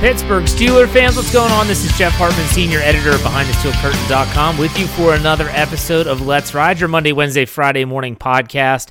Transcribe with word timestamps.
Pittsburgh 0.00 0.44
Steeler 0.44 0.88
fans, 0.88 1.16
what's 1.16 1.32
going 1.32 1.50
on? 1.50 1.66
This 1.66 1.84
is 1.84 1.90
Jeff 1.98 2.12
Hartman, 2.12 2.46
senior 2.46 2.78
editor 2.78 3.10
of 3.10 3.20
BehindTheSteelCurtain.com, 3.22 4.56
with 4.56 4.78
you 4.78 4.86
for 4.86 5.16
another 5.16 5.48
episode 5.48 6.06
of 6.06 6.24
Let's 6.24 6.54
Ride, 6.54 6.78
your 6.78 6.88
Monday, 6.88 7.10
Wednesday, 7.10 7.44
Friday 7.44 7.84
morning 7.84 8.14
podcast. 8.14 8.90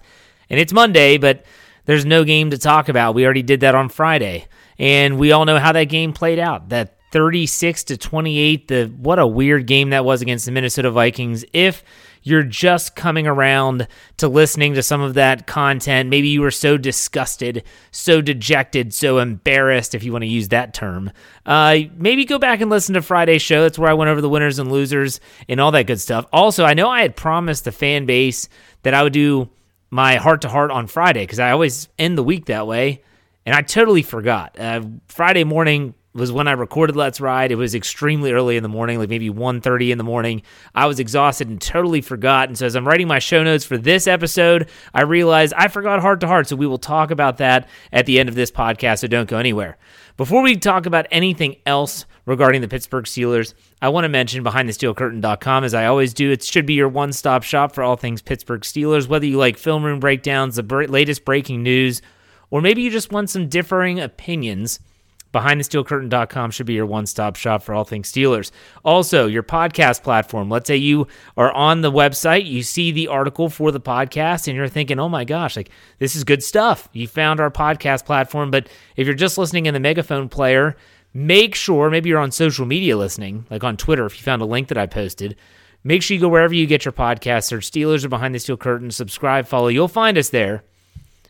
And 0.49 0.59
it's 0.59 0.73
Monday, 0.73 1.17
but 1.17 1.45
there's 1.85 2.05
no 2.05 2.25
game 2.25 2.49
to 2.49 2.57
talk 2.57 2.89
about. 2.89 3.15
We 3.15 3.23
already 3.23 3.41
did 3.41 3.61
that 3.61 3.73
on 3.73 3.87
Friday, 3.87 4.47
and 4.77 5.17
we 5.17 5.31
all 5.31 5.45
know 5.45 5.59
how 5.59 5.71
that 5.71 5.85
game 5.85 6.11
played 6.11 6.39
out. 6.39 6.67
That 6.67 6.96
36 7.17 7.85
to 7.85 7.97
28. 7.97 8.67
The 8.67 8.85
what 8.95 9.17
a 9.17 9.25
weird 9.25 9.65
game 9.65 9.89
that 9.89 10.05
was 10.05 10.21
against 10.21 10.45
the 10.45 10.51
Minnesota 10.51 10.91
Vikings. 10.91 11.43
If 11.51 11.83
you're 12.21 12.43
just 12.43 12.95
coming 12.95 13.25
around 13.25 13.87
to 14.17 14.27
listening 14.27 14.75
to 14.75 14.83
some 14.83 15.01
of 15.01 15.15
that 15.15 15.47
content. 15.47 16.09
Maybe 16.09 16.27
you 16.27 16.41
were 16.41 16.51
so 16.51 16.77
disgusted, 16.77 17.63
so 17.89 18.21
dejected, 18.21 18.93
so 18.93 19.17
embarrassed, 19.17 19.95
if 19.95 20.03
you 20.03 20.11
want 20.11 20.25
to 20.25 20.27
use 20.27 20.49
that 20.49 20.75
term. 20.75 21.11
Uh, 21.43 21.79
maybe 21.95 22.23
go 22.23 22.37
back 22.37 22.61
and 22.61 22.69
listen 22.69 22.93
to 22.93 23.01
Friday's 23.01 23.41
show. 23.41 23.63
That's 23.63 23.79
where 23.79 23.89
I 23.89 23.95
went 23.95 24.09
over 24.09 24.21
the 24.21 24.29
winners 24.29 24.59
and 24.59 24.71
losers 24.71 25.19
and 25.49 25.59
all 25.59 25.71
that 25.71 25.87
good 25.87 25.99
stuff. 25.99 26.27
Also, 26.31 26.65
I 26.65 26.75
know 26.75 26.87
I 26.87 27.01
had 27.01 27.15
promised 27.15 27.65
the 27.65 27.71
fan 27.71 28.05
base 28.05 28.47
that 28.83 28.93
I 28.93 29.01
would 29.01 29.13
do 29.13 29.49
my 29.89 30.17
heart 30.17 30.41
to 30.41 30.49
heart 30.49 30.69
on 30.69 30.85
Friday 30.85 31.23
because 31.23 31.39
I 31.39 31.49
always 31.49 31.89
end 31.97 32.15
the 32.15 32.23
week 32.23 32.45
that 32.45 32.67
way. 32.67 33.01
And 33.43 33.55
I 33.55 33.63
totally 33.63 34.03
forgot. 34.03 34.59
Uh, 34.59 34.81
Friday 35.07 35.45
morning, 35.45 35.95
was 36.17 36.31
when 36.31 36.47
I 36.47 36.53
recorded 36.53 36.95
Let's 36.95 37.21
Ride. 37.21 37.51
It 37.51 37.55
was 37.55 37.75
extremely 37.75 38.31
early 38.31 38.57
in 38.57 38.63
the 38.63 38.69
morning, 38.69 38.97
like 38.97 39.09
maybe 39.09 39.29
1.30 39.29 39.91
in 39.91 39.97
the 39.97 40.03
morning. 40.03 40.41
I 40.73 40.87
was 40.87 40.99
exhausted 40.99 41.47
and 41.47 41.61
totally 41.61 42.01
forgot. 42.01 42.49
And 42.49 42.57
so 42.57 42.65
as 42.65 42.75
I'm 42.75 42.87
writing 42.87 43.07
my 43.07 43.19
show 43.19 43.43
notes 43.43 43.63
for 43.63 43.77
this 43.77 44.07
episode, 44.07 44.69
I 44.93 45.03
realized 45.03 45.53
I 45.55 45.67
forgot 45.67 46.01
Heart 46.01 46.21
to 46.21 46.27
Heart. 46.27 46.47
So 46.47 46.55
we 46.55 46.67
will 46.67 46.79
talk 46.79 47.11
about 47.11 47.37
that 47.37 47.69
at 47.93 48.05
the 48.07 48.19
end 48.19 48.29
of 48.29 48.35
this 48.35 48.51
podcast, 48.51 48.99
so 48.99 49.07
don't 49.07 49.29
go 49.29 49.37
anywhere. 49.37 49.77
Before 50.17 50.41
we 50.41 50.55
talk 50.55 50.87
about 50.87 51.05
anything 51.11 51.57
else 51.67 52.05
regarding 52.25 52.61
the 52.61 52.67
Pittsburgh 52.67 53.05
Steelers, 53.05 53.53
I 53.81 53.89
want 53.89 54.05
to 54.05 54.09
mention 54.09 54.43
BehindTheSteelCurtain.com, 54.43 55.63
as 55.63 55.75
I 55.75 55.85
always 55.85 56.15
do. 56.15 56.31
It 56.31 56.43
should 56.43 56.65
be 56.65 56.73
your 56.73 56.89
one 56.89 57.13
stop 57.13 57.43
shop 57.43 57.75
for 57.75 57.83
all 57.83 57.95
things 57.95 58.23
Pittsburgh 58.23 58.61
Steelers, 58.61 59.07
whether 59.07 59.27
you 59.27 59.37
like 59.37 59.57
film 59.57 59.83
room 59.83 59.99
breakdowns, 59.99 60.55
the 60.55 60.63
latest 60.63 61.23
breaking 61.23 61.61
news, 61.61 62.01
or 62.49 62.61
maybe 62.61 62.81
you 62.81 62.89
just 62.89 63.11
want 63.11 63.29
some 63.29 63.47
differing 63.47 63.99
opinions– 63.99 64.79
BehindTheSteelCurtain.com 65.37 66.51
should 66.51 66.65
be 66.65 66.73
your 66.73 66.85
one 66.85 67.05
stop 67.05 67.35
shop 67.35 67.63
for 67.63 67.73
all 67.73 67.83
things 67.83 68.11
Steelers. 68.11 68.51
Also, 68.83 69.27
your 69.27 69.43
podcast 69.43 70.03
platform. 70.03 70.49
Let's 70.49 70.67
say 70.67 70.77
you 70.77 71.07
are 71.35 71.51
on 71.51 71.81
the 71.81 71.91
website, 71.91 72.45
you 72.45 72.63
see 72.63 72.91
the 72.91 73.07
article 73.07 73.49
for 73.49 73.71
the 73.71 73.79
podcast, 73.79 74.47
and 74.47 74.55
you're 74.55 74.67
thinking, 74.67 74.99
oh 74.99 75.09
my 75.09 75.25
gosh, 75.25 75.55
like 75.55 75.69
this 75.99 76.15
is 76.15 76.23
good 76.23 76.43
stuff. 76.43 76.89
You 76.93 77.07
found 77.07 77.39
our 77.39 77.51
podcast 77.51 78.05
platform. 78.05 78.51
But 78.51 78.69
if 78.95 79.05
you're 79.05 79.15
just 79.15 79.37
listening 79.37 79.65
in 79.65 79.73
the 79.73 79.79
megaphone 79.79 80.29
player, 80.29 80.75
make 81.13 81.55
sure 81.55 81.89
maybe 81.89 82.09
you're 82.09 82.19
on 82.19 82.31
social 82.31 82.65
media 82.65 82.97
listening, 82.97 83.45
like 83.49 83.63
on 83.63 83.77
Twitter, 83.77 84.05
if 84.05 84.17
you 84.17 84.23
found 84.23 84.41
a 84.41 84.45
link 84.45 84.67
that 84.69 84.77
I 84.77 84.85
posted. 84.85 85.35
Make 85.83 86.01
sure 86.01 86.15
you 86.15 86.21
go 86.21 86.27
wherever 86.27 86.53
you 86.53 86.65
get 86.65 86.85
your 86.85 86.91
podcast, 86.91 87.45
search 87.45 87.71
Steelers 87.71 88.03
or 88.03 88.09
Behind 88.09 88.35
the 88.35 88.39
Steel 88.39 88.57
Curtain, 88.57 88.91
subscribe, 88.91 89.47
follow. 89.47 89.67
You'll 89.67 89.87
find 89.87 90.17
us 90.17 90.29
there. 90.29 90.63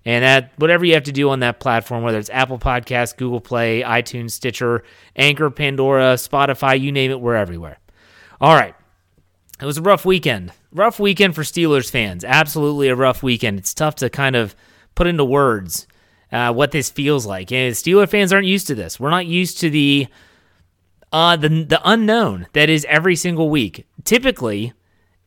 And 0.05 0.23
that 0.23 0.53
whatever 0.57 0.85
you 0.85 0.93
have 0.93 1.03
to 1.03 1.11
do 1.11 1.29
on 1.29 1.41
that 1.41 1.59
platform, 1.59 2.03
whether 2.03 2.17
it's 2.17 2.29
Apple 2.29 2.59
Podcasts, 2.59 3.15
Google 3.15 3.41
Play, 3.41 3.81
iTunes, 3.81 4.31
Stitcher, 4.31 4.83
Anchor, 5.15 5.49
Pandora, 5.49 6.13
Spotify, 6.13 6.79
you 6.79 6.91
name 6.91 7.11
it, 7.11 7.19
we're 7.19 7.35
everywhere. 7.35 7.79
All 8.39 8.55
right. 8.55 8.75
It 9.59 9.65
was 9.65 9.77
a 9.77 9.81
rough 9.81 10.05
weekend. 10.05 10.53
Rough 10.71 10.99
weekend 10.99 11.35
for 11.35 11.41
Steelers 11.41 11.89
fans. 11.89 12.23
Absolutely 12.23 12.89
a 12.89 12.95
rough 12.95 13.23
weekend. 13.23 13.57
It's 13.57 13.73
tough 13.73 13.95
to 13.95 14.09
kind 14.09 14.35
of 14.35 14.55
put 14.95 15.07
into 15.07 15.25
words 15.25 15.87
uh, 16.31 16.53
what 16.53 16.71
this 16.71 16.89
feels 16.89 17.25
like. 17.25 17.51
And 17.51 17.73
Steeler 17.73 18.07
fans 18.07 18.31
aren't 18.31 18.47
used 18.47 18.67
to 18.67 18.75
this. 18.75 18.99
We're 18.99 19.09
not 19.09 19.25
used 19.25 19.59
to 19.59 19.69
the 19.69 20.07
uh, 21.11 21.37
the 21.37 21.49
the 21.63 21.81
unknown 21.83 22.47
that 22.53 22.69
is 22.69 22.85
every 22.89 23.15
single 23.15 23.49
week. 23.49 23.87
Typically, 24.03 24.73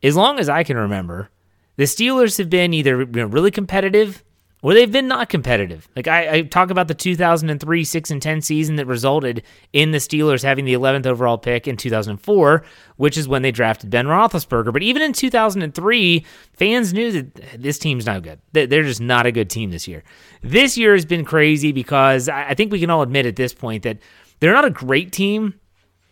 as 0.03 0.15
long 0.15 0.39
as 0.39 0.47
I 0.47 0.63
can 0.63 0.77
remember, 0.77 1.29
the 1.75 1.83
Steelers 1.83 2.37
have 2.37 2.49
been 2.49 2.73
either 2.73 3.03
really 3.05 3.51
competitive 3.51 4.23
or 4.61 4.73
they've 4.73 4.91
been 4.91 5.07
not 5.07 5.29
competitive. 5.29 5.89
Like 5.95 6.07
I, 6.07 6.33
I, 6.33 6.41
talk 6.43 6.69
about 6.69 6.87
the 6.87 6.93
2003 6.93 7.83
6 7.83 8.11
and 8.11 8.21
10 8.21 8.41
season 8.41 8.75
that 8.75 8.85
resulted 8.85 9.43
in 9.73 9.91
the 9.91 9.97
Steelers 9.97 10.43
having 10.43 10.65
the 10.65 10.73
11th 10.73 11.05
overall 11.05 11.37
pick 11.37 11.67
in 11.67 11.77
2004, 11.77 12.63
which 12.97 13.17
is 13.17 13.27
when 13.27 13.41
they 13.41 13.51
drafted 13.51 13.89
Ben 13.89 14.05
Roethlisberger. 14.05 14.71
But 14.71 14.83
even 14.83 15.01
in 15.01 15.13
2003, 15.13 16.25
fans 16.53 16.93
knew 16.93 17.11
that 17.11 17.61
this 17.61 17.79
team's 17.79 18.05
not 18.05 18.23
good. 18.23 18.39
They're 18.53 18.83
just 18.83 19.01
not 19.01 19.25
a 19.25 19.31
good 19.31 19.49
team 19.49 19.71
this 19.71 19.87
year. 19.87 20.03
This 20.41 20.77
year 20.77 20.93
has 20.93 21.05
been 21.05 21.25
crazy 21.25 21.71
because 21.71 22.29
I 22.29 22.53
think 22.53 22.71
we 22.71 22.79
can 22.79 22.89
all 22.89 23.01
admit 23.01 23.25
at 23.25 23.35
this 23.35 23.53
point 23.53 23.83
that 23.83 23.97
they're 24.39 24.53
not 24.53 24.65
a 24.65 24.71
great 24.71 25.11
team, 25.11 25.53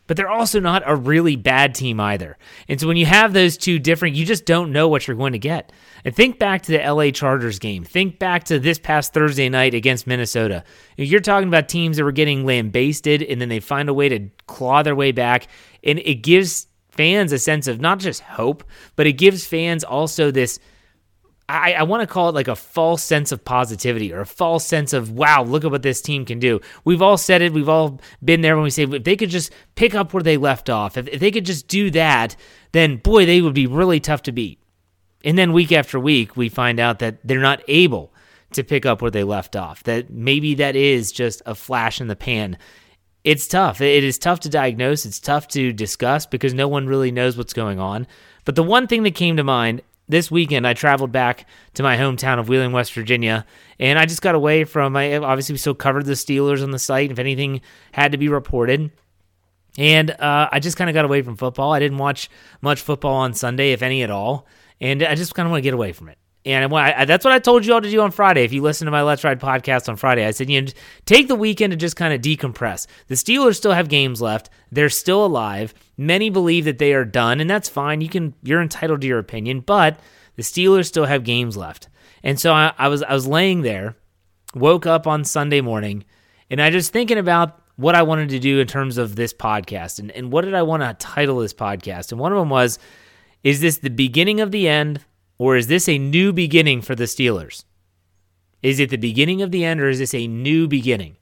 but 0.09 0.17
they're 0.17 0.27
also 0.27 0.59
not 0.59 0.81
a 0.87 0.95
really 0.95 1.35
bad 1.35 1.75
team 1.75 1.99
either. 1.99 2.35
And 2.67 2.81
so 2.81 2.87
when 2.87 2.97
you 2.97 3.05
have 3.05 3.31
those 3.31 3.57
two 3.57 3.77
different, 3.77 4.15
you 4.15 4.25
just 4.25 4.43
don't 4.43 4.71
know 4.71 4.87
what 4.87 5.07
you're 5.07 5.15
going 5.15 5.33
to 5.33 5.39
get. 5.39 5.71
And 6.03 6.15
think 6.15 6.39
back 6.39 6.63
to 6.63 6.71
the 6.71 6.79
LA 6.79 7.11
Chargers 7.11 7.59
game. 7.59 7.83
Think 7.83 8.17
back 8.17 8.45
to 8.45 8.57
this 8.57 8.79
past 8.79 9.13
Thursday 9.13 9.49
night 9.49 9.75
against 9.75 10.07
Minnesota. 10.07 10.63
You're 10.97 11.19
talking 11.19 11.47
about 11.47 11.69
teams 11.69 11.97
that 11.97 12.05
were 12.05 12.11
getting 12.11 12.43
lambasted 12.43 13.21
and 13.21 13.39
then 13.39 13.49
they 13.49 13.59
find 13.59 13.87
a 13.87 13.93
way 13.93 14.09
to 14.09 14.29
claw 14.47 14.81
their 14.81 14.95
way 14.95 15.11
back. 15.11 15.45
And 15.83 15.99
it 15.99 16.23
gives 16.23 16.65
fans 16.89 17.31
a 17.31 17.37
sense 17.37 17.67
of 17.67 17.79
not 17.79 17.99
just 17.99 18.21
hope, 18.21 18.63
but 18.95 19.05
it 19.05 19.13
gives 19.13 19.45
fans 19.45 19.83
also 19.83 20.31
this 20.31 20.59
I, 21.49 21.73
I 21.73 21.83
want 21.83 22.01
to 22.01 22.07
call 22.07 22.29
it 22.29 22.35
like 22.35 22.47
a 22.47 22.55
false 22.55 23.03
sense 23.03 23.31
of 23.31 23.43
positivity 23.43 24.13
or 24.13 24.21
a 24.21 24.25
false 24.25 24.65
sense 24.65 24.93
of, 24.93 25.09
wow, 25.09 25.43
look 25.43 25.65
at 25.65 25.71
what 25.71 25.81
this 25.81 25.99
team 25.99 26.23
can 26.23 26.37
do. 26.37 26.61
We've 26.85 27.01
all 27.01 27.17
said 27.17 27.41
it. 27.41 27.53
We've 27.53 27.67
all 27.67 27.99
been 28.23 28.41
there 28.41 28.55
when 28.55 28.63
we 28.63 28.69
say, 28.69 28.83
if 28.83 29.03
they 29.03 29.15
could 29.15 29.31
just 29.31 29.51
pick 29.73 29.95
up 29.95 30.13
where 30.13 30.21
they 30.21 30.37
left 30.37 30.69
off, 30.69 30.95
if, 30.95 31.07
if 31.07 31.19
they 31.19 31.31
could 31.31 31.45
just 31.45 31.67
do 31.67 31.89
that, 31.91 32.35
then 32.71 32.97
boy, 32.97 33.25
they 33.25 33.41
would 33.41 33.55
be 33.55 33.65
really 33.65 33.99
tough 33.99 34.21
to 34.23 34.31
beat. 34.31 34.59
And 35.25 35.39
then 35.39 35.51
week 35.51 35.71
after 35.71 35.99
week, 35.99 36.37
we 36.37 36.49
find 36.49 36.79
out 36.79 36.99
that 36.99 37.17
they're 37.23 37.39
not 37.39 37.63
able 37.67 38.13
to 38.51 38.63
pick 38.63 38.85
up 38.85 39.01
where 39.01 39.11
they 39.11 39.23
left 39.23 39.55
off, 39.55 39.81
that 39.83 40.11
maybe 40.11 40.53
that 40.55 40.75
is 40.75 41.11
just 41.11 41.41
a 41.47 41.55
flash 41.55 41.99
in 41.99 42.07
the 42.07 42.15
pan. 42.15 42.59
It's 43.23 43.47
tough. 43.47 43.81
It 43.81 44.03
is 44.03 44.17
tough 44.17 44.39
to 44.41 44.49
diagnose. 44.49 45.05
It's 45.05 45.19
tough 45.19 45.47
to 45.49 45.73
discuss 45.73 46.25
because 46.27 46.53
no 46.53 46.67
one 46.67 46.87
really 46.87 47.11
knows 47.11 47.37
what's 47.37 47.53
going 47.53 47.79
on. 47.79 48.07
But 48.45 48.55
the 48.55 48.63
one 48.63 48.87
thing 48.87 49.03
that 49.03 49.15
came 49.15 49.35
to 49.37 49.43
mind 49.43 49.81
this 50.09 50.29
weekend 50.29 50.67
I 50.67 50.73
traveled 50.73 51.13
back 51.13 51.47
to 51.75 51.83
my 51.83 51.95
hometown 51.95 52.39
of 52.39 52.49
Wheeling, 52.49 52.73
West 52.73 52.93
Virginia, 52.93 53.45
and 53.79 53.97
I 53.97 54.05
just 54.05 54.21
got 54.21 54.35
away 54.35 54.65
from. 54.65 54.97
I 54.97 55.15
obviously 55.17 55.53
we 55.53 55.57
still 55.57 55.75
covered 55.75 56.05
the 56.05 56.13
Steelers 56.13 56.61
on 56.61 56.71
the 56.71 56.79
site. 56.79 57.11
If 57.11 57.19
anything 57.19 57.61
had 57.93 58.11
to 58.11 58.17
be 58.17 58.27
reported, 58.27 58.91
and 59.77 60.11
uh, 60.11 60.49
I 60.51 60.59
just 60.59 60.75
kind 60.75 60.89
of 60.89 60.93
got 60.93 61.05
away 61.05 61.21
from 61.21 61.37
football. 61.37 61.71
I 61.71 61.79
didn't 61.79 61.97
watch 61.97 62.29
much 62.61 62.81
football 62.81 63.15
on 63.15 63.33
Sunday, 63.33 63.71
if 63.71 63.81
any 63.81 64.03
at 64.03 64.11
all, 64.11 64.45
and 64.79 65.01
I 65.01 65.15
just 65.15 65.33
kind 65.33 65.47
of 65.47 65.51
want 65.51 65.59
to 65.59 65.63
get 65.63 65.73
away 65.73 65.93
from 65.93 66.09
it. 66.09 66.18
And 66.45 66.73
I, 66.73 67.03
that's 67.03 67.25
what 67.25 67.33
I 67.33 67.39
told 67.39 67.65
you 67.65 67.73
all 67.73 67.81
to 67.81 67.89
do 67.89 68.01
on 68.01 68.11
Friday. 68.11 68.43
If 68.43 68.53
you 68.53 68.61
listen 68.61 68.85
to 68.85 68.91
my 68.91 69.01
Let's 69.01 69.25
Ride 69.25 69.41
podcast 69.41 69.89
on 69.89 69.97
Friday, 69.97 70.25
I 70.25 70.31
said, 70.31 70.49
you 70.49 70.61
know, 70.61 70.67
take 71.05 71.27
the 71.27 71.35
weekend 71.35 71.71
to 71.71 71.77
just 71.77 71.97
kind 71.97 72.13
of 72.13 72.21
decompress. 72.21 72.87
The 73.07 73.15
Steelers 73.15 73.57
still 73.57 73.73
have 73.73 73.89
games 73.89 74.21
left. 74.21 74.49
They're 74.71 74.89
still 74.89 75.25
alive. 75.25 75.73
Many 75.97 76.29
believe 76.29 76.63
that 76.65 76.77
they 76.77 76.93
are 76.93 77.03
done, 77.03 77.41
and 77.41 77.49
that's 77.49 77.67
fine. 77.67 77.99
You 77.99 78.07
can, 78.07 78.33
you're 78.41 78.61
entitled 78.61 79.01
to 79.01 79.07
your 79.07 79.19
opinion, 79.19 79.59
but 79.59 79.99
the 80.37 80.41
Steelers 80.41 80.85
still 80.85 81.05
have 81.05 81.25
games 81.25 81.57
left. 81.57 81.89
And 82.23 82.39
so 82.39 82.53
I, 82.53 82.73
I 82.77 82.87
was, 82.87 83.03
I 83.03 83.13
was 83.13 83.27
laying 83.27 83.61
there, 83.61 83.97
woke 84.55 84.85
up 84.85 85.07
on 85.07 85.25
Sunday 85.25 85.59
morning, 85.59 86.05
and 86.49 86.61
I 86.61 86.69
just 86.69 86.93
thinking 86.93 87.17
about 87.17 87.61
what 87.75 87.95
I 87.95 88.03
wanted 88.03 88.29
to 88.29 88.39
do 88.39 88.59
in 88.59 88.67
terms 88.67 88.97
of 88.97 89.15
this 89.15 89.33
podcast 89.33 89.99
and, 89.99 90.09
and 90.11 90.31
what 90.31 90.45
did 90.45 90.53
I 90.53 90.63
want 90.63 90.83
to 90.83 90.93
title 91.05 91.39
this 91.39 91.53
podcast. 91.53 92.11
And 92.11 92.19
one 92.19 92.31
of 92.31 92.37
them 92.37 92.49
was, 92.49 92.79
is 93.43 93.61
this 93.61 93.77
the 93.77 93.89
beginning 93.89 94.41
of 94.41 94.51
the 94.51 94.67
end 94.67 95.01
or 95.39 95.55
is 95.55 95.65
this 95.65 95.89
a 95.89 95.97
new 95.97 96.31
beginning 96.31 96.81
for 96.81 96.93
the 96.93 97.05
Steelers? 97.05 97.63
Is 98.61 98.79
it 98.79 98.89
the 98.89 98.97
beginning 98.97 99.41
of 99.41 99.51
the 99.51 99.65
end, 99.65 99.81
or 99.81 99.89
is 99.89 99.97
this 99.97 100.13
a 100.13 100.27
new 100.27 100.67
beginning? 100.67 101.15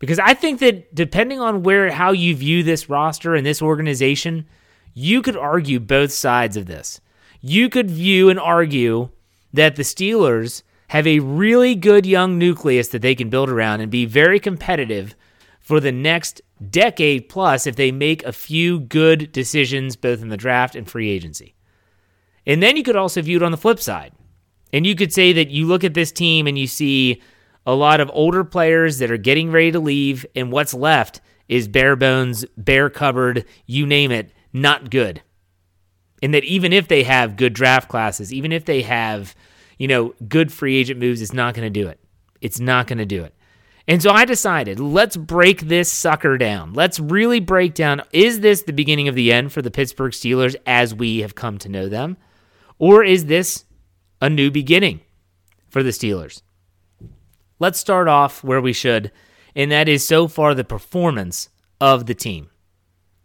Because 0.00 0.18
I 0.18 0.34
think 0.34 0.58
that 0.58 0.92
depending 0.94 1.40
on 1.40 1.62
where 1.62 1.92
how 1.92 2.10
you 2.10 2.34
view 2.34 2.62
this 2.62 2.90
roster 2.90 3.36
and 3.36 3.46
this 3.46 3.62
organization, 3.62 4.46
you 4.92 5.22
could 5.22 5.36
argue 5.36 5.78
both 5.78 6.10
sides 6.12 6.56
of 6.56 6.66
this. 6.66 7.00
You 7.40 7.68
could 7.68 7.90
view 7.90 8.28
and 8.28 8.40
argue 8.40 9.10
that 9.52 9.76
the 9.76 9.84
Steelers 9.84 10.62
have 10.88 11.06
a 11.06 11.20
really 11.20 11.76
good 11.76 12.04
young 12.04 12.36
nucleus 12.38 12.88
that 12.88 13.02
they 13.02 13.14
can 13.14 13.30
build 13.30 13.48
around 13.48 13.80
and 13.80 13.90
be 13.90 14.04
very 14.04 14.40
competitive 14.40 15.14
for 15.60 15.78
the 15.78 15.92
next 15.92 16.42
decade 16.70 17.28
plus 17.28 17.66
if 17.66 17.76
they 17.76 17.92
make 17.92 18.24
a 18.24 18.32
few 18.32 18.80
good 18.80 19.30
decisions 19.30 19.94
both 19.96 20.20
in 20.20 20.28
the 20.28 20.36
draft 20.36 20.74
and 20.74 20.90
free 20.90 21.08
agency. 21.08 21.54
And 22.46 22.62
then 22.62 22.76
you 22.76 22.82
could 22.82 22.96
also 22.96 23.22
view 23.22 23.36
it 23.36 23.42
on 23.42 23.52
the 23.52 23.56
flip 23.56 23.78
side. 23.78 24.12
And 24.72 24.86
you 24.86 24.94
could 24.94 25.12
say 25.12 25.32
that 25.34 25.50
you 25.50 25.66
look 25.66 25.84
at 25.84 25.94
this 25.94 26.12
team 26.12 26.46
and 26.46 26.58
you 26.58 26.66
see 26.66 27.22
a 27.66 27.74
lot 27.74 28.00
of 28.00 28.10
older 28.12 28.44
players 28.44 28.98
that 28.98 29.10
are 29.10 29.16
getting 29.16 29.50
ready 29.50 29.70
to 29.72 29.78
leave, 29.78 30.26
and 30.34 30.50
what's 30.50 30.74
left 30.74 31.20
is 31.48 31.68
bare 31.68 31.96
bones, 31.96 32.44
bare 32.56 32.90
cupboard, 32.90 33.44
you 33.66 33.86
name 33.86 34.10
it, 34.10 34.32
not 34.52 34.90
good. 34.90 35.22
And 36.22 36.34
that 36.34 36.44
even 36.44 36.72
if 36.72 36.88
they 36.88 37.02
have 37.02 37.36
good 37.36 37.52
draft 37.52 37.88
classes, 37.88 38.32
even 38.32 38.52
if 38.52 38.64
they 38.64 38.82
have, 38.82 39.34
you 39.78 39.88
know, 39.88 40.14
good 40.28 40.52
free 40.52 40.76
agent 40.76 40.98
moves, 40.98 41.20
it's 41.20 41.32
not 41.32 41.54
going 41.54 41.70
to 41.70 41.80
do 41.80 41.88
it. 41.88 42.00
It's 42.40 42.60
not 42.60 42.86
going 42.86 42.98
to 42.98 43.06
do 43.06 43.22
it. 43.22 43.34
And 43.88 44.00
so 44.00 44.10
I 44.10 44.24
decided, 44.24 44.78
let's 44.78 45.16
break 45.16 45.62
this 45.62 45.90
sucker 45.90 46.38
down. 46.38 46.72
Let's 46.72 47.00
really 47.00 47.40
break 47.40 47.74
down 47.74 48.02
is 48.12 48.40
this 48.40 48.62
the 48.62 48.72
beginning 48.72 49.08
of 49.08 49.16
the 49.16 49.32
end 49.32 49.52
for 49.52 49.60
the 49.60 49.72
Pittsburgh 49.72 50.12
Steelers 50.12 50.54
as 50.66 50.94
we 50.94 51.20
have 51.20 51.34
come 51.34 51.58
to 51.58 51.68
know 51.68 51.88
them? 51.88 52.16
Or 52.82 53.04
is 53.04 53.26
this 53.26 53.64
a 54.20 54.28
new 54.28 54.50
beginning 54.50 55.02
for 55.68 55.84
the 55.84 55.90
Steelers? 55.90 56.42
Let's 57.60 57.78
start 57.78 58.08
off 58.08 58.42
where 58.42 58.60
we 58.60 58.72
should, 58.72 59.12
and 59.54 59.70
that 59.70 59.88
is 59.88 60.04
so 60.04 60.26
far 60.26 60.52
the 60.52 60.64
performance 60.64 61.48
of 61.80 62.06
the 62.06 62.14
team. 62.16 62.50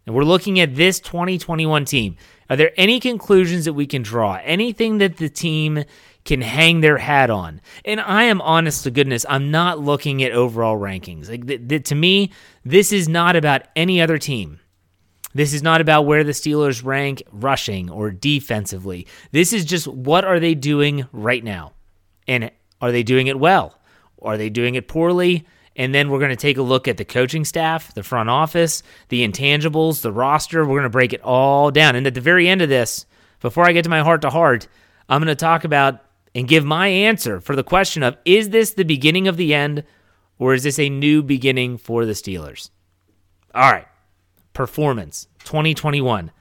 And 0.06 0.14
we're 0.14 0.22
looking 0.22 0.60
at 0.60 0.76
this 0.76 1.00
2021 1.00 1.86
team. 1.86 2.14
Are 2.48 2.54
there 2.54 2.70
any 2.76 3.00
conclusions 3.00 3.64
that 3.64 3.72
we 3.72 3.88
can 3.88 4.02
draw? 4.02 4.38
Anything 4.44 4.98
that 4.98 5.16
the 5.16 5.28
team 5.28 5.82
can 6.24 6.40
hang 6.40 6.80
their 6.80 6.98
hat 6.98 7.28
on? 7.28 7.60
And 7.84 8.00
I 8.00 8.22
am 8.24 8.40
honest 8.42 8.84
to 8.84 8.92
goodness, 8.92 9.26
I'm 9.28 9.50
not 9.50 9.80
looking 9.80 10.22
at 10.22 10.30
overall 10.30 10.78
rankings. 10.78 11.28
Like 11.28 11.48
th- 11.48 11.66
th- 11.66 11.82
to 11.88 11.96
me, 11.96 12.30
this 12.64 12.92
is 12.92 13.08
not 13.08 13.34
about 13.34 13.62
any 13.74 14.00
other 14.00 14.18
team. 14.18 14.60
This 15.34 15.52
is 15.52 15.62
not 15.62 15.80
about 15.80 16.02
where 16.02 16.24
the 16.24 16.32
Steelers 16.32 16.84
rank 16.84 17.22
rushing 17.30 17.90
or 17.90 18.10
defensively. 18.10 19.06
This 19.30 19.52
is 19.52 19.64
just 19.64 19.86
what 19.86 20.24
are 20.24 20.40
they 20.40 20.54
doing 20.54 21.06
right 21.12 21.44
now? 21.44 21.72
And 22.26 22.50
are 22.80 22.92
they 22.92 23.02
doing 23.02 23.26
it 23.26 23.38
well? 23.38 23.78
Are 24.22 24.36
they 24.36 24.50
doing 24.50 24.74
it 24.74 24.88
poorly? 24.88 25.46
And 25.76 25.94
then 25.94 26.10
we're 26.10 26.18
going 26.18 26.30
to 26.30 26.36
take 26.36 26.58
a 26.58 26.62
look 26.62 26.88
at 26.88 26.96
the 26.96 27.04
coaching 27.04 27.44
staff, 27.44 27.94
the 27.94 28.02
front 28.02 28.28
office, 28.28 28.82
the 29.10 29.26
intangibles, 29.26 30.02
the 30.02 30.12
roster. 30.12 30.64
We're 30.64 30.74
going 30.74 30.82
to 30.82 30.90
break 30.90 31.12
it 31.12 31.22
all 31.22 31.70
down. 31.70 31.94
And 31.94 32.06
at 32.06 32.14
the 32.14 32.20
very 32.20 32.48
end 32.48 32.62
of 32.62 32.68
this, 32.68 33.06
before 33.40 33.64
I 33.64 33.72
get 33.72 33.84
to 33.84 33.90
my 33.90 34.00
heart 34.00 34.22
to 34.22 34.30
heart, 34.30 34.66
I'm 35.08 35.20
going 35.20 35.28
to 35.28 35.36
talk 35.36 35.64
about 35.64 36.00
and 36.34 36.48
give 36.48 36.64
my 36.64 36.88
answer 36.88 37.40
for 37.40 37.54
the 37.56 37.64
question 37.64 38.02
of 38.02 38.16
is 38.24 38.50
this 38.50 38.72
the 38.72 38.84
beginning 38.84 39.28
of 39.28 39.36
the 39.36 39.54
end 39.54 39.84
or 40.38 40.54
is 40.54 40.62
this 40.62 40.78
a 40.78 40.88
new 40.88 41.22
beginning 41.22 41.78
for 41.78 42.04
the 42.04 42.12
Steelers? 42.12 42.70
All 43.54 43.70
right. 43.70 43.87
Performance 44.58 45.28
2021. 45.44 46.32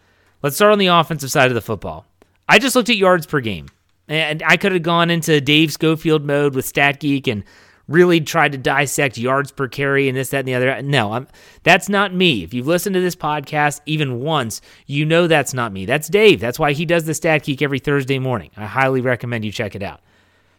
Let's 0.42 0.56
start 0.56 0.72
on 0.72 0.80
the 0.80 0.88
offensive 0.88 1.30
side 1.30 1.52
of 1.52 1.54
the 1.54 1.62
football. 1.62 2.08
I 2.50 2.58
just 2.58 2.76
looked 2.76 2.90
at 2.90 2.98
yards 2.98 3.28
per 3.28 3.42
game. 3.42 3.68
And 4.08 4.42
I 4.42 4.58
could 4.58 4.72
have 4.72 4.82
gone 4.82 5.12
into 5.12 5.40
Dave 5.40 5.72
Schofield 5.72 6.26
mode 6.26 6.56
with 6.56 6.66
StatGeek 6.66 7.28
and 7.28 7.44
really 7.88 8.20
tried 8.20 8.54
to 8.54 8.58
dissect 8.58 9.20
yards 9.20 9.52
per 9.52 9.68
carry 9.68 10.10
and 10.10 10.18
this, 10.18 10.30
that, 10.30 10.40
and 10.40 10.48
the 10.48 10.56
other. 10.56 10.82
No, 10.82 11.14
I'm, 11.14 11.28
that's 11.62 11.90
not 11.90 12.12
me. 12.12 12.42
If 12.42 12.56
you've 12.56 12.66
listened 12.66 12.96
to 12.96 13.02
this 13.02 13.16
podcast 13.16 13.82
even 13.86 14.22
once, 14.22 14.62
you 14.88 15.06
know 15.06 15.28
that's 15.28 15.54
not 15.54 15.72
me. 15.72 15.86
That's 15.86 16.08
Dave. 16.08 16.40
That's 16.40 16.58
why 16.58 16.74
he 16.74 16.88
does 16.88 17.06
the 17.06 17.14
Stat 17.14 17.44
Geek 17.44 17.62
every 17.62 17.78
Thursday 17.78 18.18
morning. 18.18 18.50
I 18.58 18.66
highly 18.66 19.02
recommend 19.02 19.46
you 19.46 19.52
check 19.52 19.76
it 19.76 19.84
out. 19.84 20.02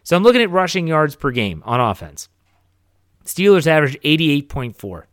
So 0.03 0.15
I'm 0.15 0.23
looking 0.23 0.41
at 0.41 0.49
rushing 0.49 0.87
yards 0.87 1.17
per 1.17 1.31
game 1.31 1.61
on 1.65 1.81
offense. 1.81 2.29
Steelers 3.25 3.67
average 3.67 3.99
88.4. 3.99 5.03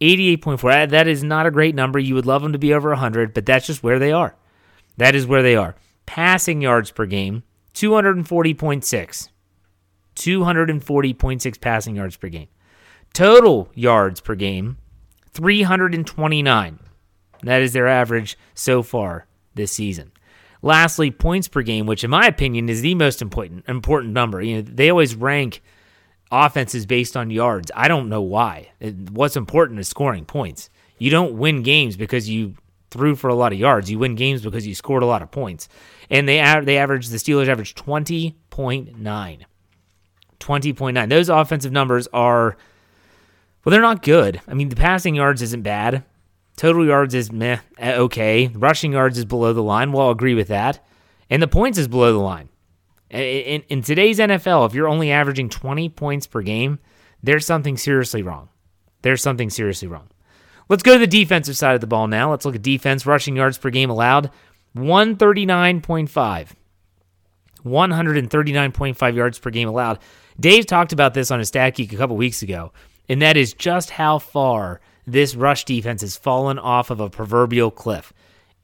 88.4. 0.00 0.90
That 0.90 1.06
is 1.06 1.22
not 1.22 1.46
a 1.46 1.50
great 1.50 1.74
number. 1.74 1.98
You 1.98 2.14
would 2.14 2.26
love 2.26 2.42
them 2.42 2.52
to 2.52 2.58
be 2.58 2.74
over 2.74 2.90
100, 2.90 3.34
but 3.34 3.46
that's 3.46 3.66
just 3.66 3.82
where 3.82 3.98
they 3.98 4.12
are. 4.12 4.34
That 4.96 5.14
is 5.14 5.26
where 5.26 5.42
they 5.42 5.56
are. 5.56 5.74
Passing 6.06 6.60
yards 6.60 6.90
per 6.90 7.06
game, 7.06 7.42
240.6. 7.74 9.28
240.6 10.16 11.60
passing 11.60 11.96
yards 11.96 12.16
per 12.16 12.28
game. 12.28 12.48
Total 13.12 13.68
yards 13.74 14.20
per 14.20 14.34
game, 14.34 14.78
329. 15.32 16.78
That 17.42 17.62
is 17.62 17.72
their 17.72 17.88
average 17.88 18.38
so 18.54 18.82
far 18.82 19.26
this 19.54 19.72
season. 19.72 20.12
Lastly, 20.62 21.10
points 21.10 21.46
per 21.46 21.62
game, 21.62 21.86
which 21.86 22.04
in 22.04 22.10
my 22.10 22.26
opinion 22.26 22.68
is 22.68 22.80
the 22.80 22.94
most 22.94 23.20
important 23.20 23.64
important 23.68 24.14
number. 24.14 24.40
You 24.40 24.56
know, 24.56 24.62
they 24.62 24.88
always 24.88 25.14
rank 25.14 25.62
offenses 26.30 26.86
based 26.86 27.16
on 27.16 27.30
yards. 27.30 27.70
I 27.74 27.88
don't 27.88 28.08
know 28.08 28.22
why. 28.22 28.70
What's 29.10 29.36
important 29.36 29.80
is 29.80 29.88
scoring 29.88 30.24
points. 30.24 30.68
You 30.98 31.10
don't 31.10 31.36
win 31.38 31.62
games 31.62 31.96
because 31.96 32.28
you 32.28 32.54
threw 32.90 33.16
for 33.16 33.28
a 33.28 33.34
lot 33.34 33.52
of 33.52 33.58
yards. 33.58 33.90
You 33.90 33.98
win 33.98 34.14
games 34.14 34.42
because 34.42 34.66
you 34.66 34.74
scored 34.74 35.02
a 35.02 35.06
lot 35.06 35.22
of 35.22 35.30
points. 35.30 35.68
And 36.10 36.28
they 36.28 36.36
they 36.64 36.78
average 36.78 37.08
the 37.08 37.16
Steelers 37.16 37.48
average 37.48 37.74
20.9. 37.74 39.44
20.9. 40.40 41.08
Those 41.08 41.28
offensive 41.28 41.72
numbers 41.72 42.06
are, 42.12 42.56
well, 43.64 43.70
they're 43.70 43.80
not 43.80 44.02
good. 44.02 44.40
I 44.46 44.54
mean, 44.54 44.68
the 44.68 44.76
passing 44.76 45.14
yards 45.14 45.42
isn't 45.42 45.62
bad. 45.62 46.04
Total 46.56 46.86
yards 46.86 47.14
is 47.14 47.32
meh, 47.32 47.58
eh, 47.78 47.96
okay. 47.96 48.46
Rushing 48.48 48.92
yards 48.92 49.18
is 49.18 49.24
below 49.24 49.52
the 49.52 49.62
line. 49.62 49.90
Well, 49.90 50.06
I'll 50.06 50.12
agree 50.12 50.34
with 50.34 50.48
that. 50.48 50.84
And 51.28 51.42
the 51.42 51.48
points 51.48 51.78
is 51.78 51.88
below 51.88 52.12
the 52.12 52.18
line. 52.20 52.48
In, 53.14 53.62
in 53.68 53.82
today's 53.82 54.18
NFL, 54.18 54.66
if 54.66 54.74
you're 54.74 54.88
only 54.88 55.12
averaging 55.12 55.48
20 55.48 55.88
points 55.90 56.26
per 56.26 56.42
game, 56.42 56.80
there's 57.22 57.46
something 57.46 57.76
seriously 57.76 58.22
wrong. 58.22 58.48
There's 59.02 59.22
something 59.22 59.50
seriously 59.50 59.86
wrong. 59.86 60.08
Let's 60.68 60.82
go 60.82 60.94
to 60.94 60.98
the 60.98 61.06
defensive 61.06 61.56
side 61.56 61.74
of 61.74 61.80
the 61.80 61.86
ball 61.86 62.08
now. 62.08 62.30
Let's 62.30 62.44
look 62.44 62.56
at 62.56 62.62
defense. 62.62 63.06
Rushing 63.06 63.36
yards 63.36 63.56
per 63.56 63.70
game 63.70 63.88
allowed 63.88 64.30
139.5. 64.76 66.48
139.5 67.64 69.14
yards 69.14 69.38
per 69.38 69.50
game 69.50 69.68
allowed. 69.68 69.98
Dave 70.40 70.66
talked 70.66 70.92
about 70.92 71.14
this 71.14 71.30
on 71.30 71.38
his 71.38 71.48
stat 71.48 71.76
geek 71.76 71.92
a 71.92 71.96
couple 71.96 72.16
weeks 72.16 72.42
ago, 72.42 72.72
and 73.08 73.22
that 73.22 73.36
is 73.36 73.54
just 73.54 73.90
how 73.90 74.18
far 74.18 74.80
this 75.06 75.34
rush 75.34 75.64
defense 75.64 76.00
has 76.00 76.16
fallen 76.16 76.58
off 76.58 76.90
of 76.90 76.98
a 76.98 77.10
proverbial 77.10 77.70
cliff. 77.70 78.12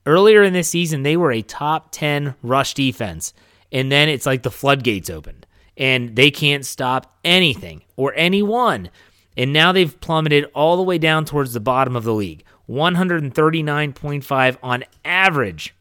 Earlier 0.07 0.43
in 0.43 0.53
this 0.55 0.69
season, 0.69 1.03
they 1.03 1.17
were 1.17 1.31
a 1.31 1.43
top 1.43 1.89
10 1.93 2.35
rush 2.43 2.75
defense, 2.75 3.33
and 3.73 3.91
then 3.91 4.09
it's 4.09 4.27
like 4.27 4.43
the 4.43 4.51
floodgates 4.51 5.11
opened, 5.11 5.47
and 5.77 6.17
they 6.17 6.31
can't 6.31 6.65
stop 6.65 7.19
anything 7.25 7.83
or 7.97 8.13
anyone. 8.17 8.91
And 9.37 9.53
now 9.53 9.73
they've 9.73 10.01
plummeted 10.01 10.47
all 10.55 10.77
the 10.77 10.83
way 10.83 10.99
down 10.99 11.25
towards 11.25 11.53
the 11.53 11.61
bottom 11.61 11.97
of 11.97 12.05
the 12.05 12.15
league 12.15 12.45
139.5 12.69 14.57
on 14.63 14.85
average 15.05 15.75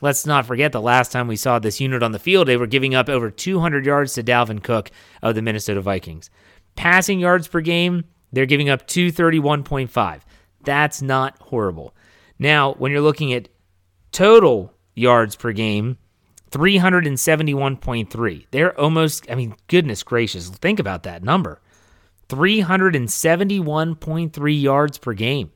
Let's 0.00 0.24
not 0.24 0.46
forget 0.46 0.72
the 0.72 0.80
last 0.80 1.12
time 1.12 1.28
we 1.28 1.36
saw 1.36 1.58
this 1.58 1.80
unit 1.80 2.02
on 2.02 2.12
the 2.12 2.18
field, 2.18 2.48
they 2.48 2.56
were 2.56 2.66
giving 2.66 2.94
up 2.94 3.08
over 3.08 3.30
200 3.30 3.84
yards 3.84 4.14
to 4.14 4.22
Dalvin 4.22 4.62
Cook 4.62 4.90
of 5.22 5.34
the 5.34 5.42
Minnesota 5.42 5.82
Vikings. 5.82 6.30
Passing 6.74 7.20
yards 7.20 7.48
per 7.48 7.60
game, 7.60 8.04
they're 8.32 8.46
giving 8.46 8.70
up 8.70 8.86
231.5. 8.86 10.20
That's 10.62 11.02
not 11.02 11.36
horrible. 11.40 11.94
Now, 12.38 12.72
when 12.74 12.92
you're 12.92 13.00
looking 13.02 13.32
at 13.34 13.48
total 14.10 14.72
yards 14.94 15.36
per 15.36 15.52
game, 15.52 15.98
371.3. 16.50 18.46
They're 18.50 18.78
almost, 18.78 19.30
I 19.30 19.34
mean, 19.34 19.54
goodness 19.68 20.02
gracious, 20.02 20.48
think 20.48 20.78
about 20.78 21.04
that 21.04 21.22
number 21.22 21.60
371.3 22.28 24.62
yards 24.62 24.98
per 24.98 25.12
game. 25.12 25.50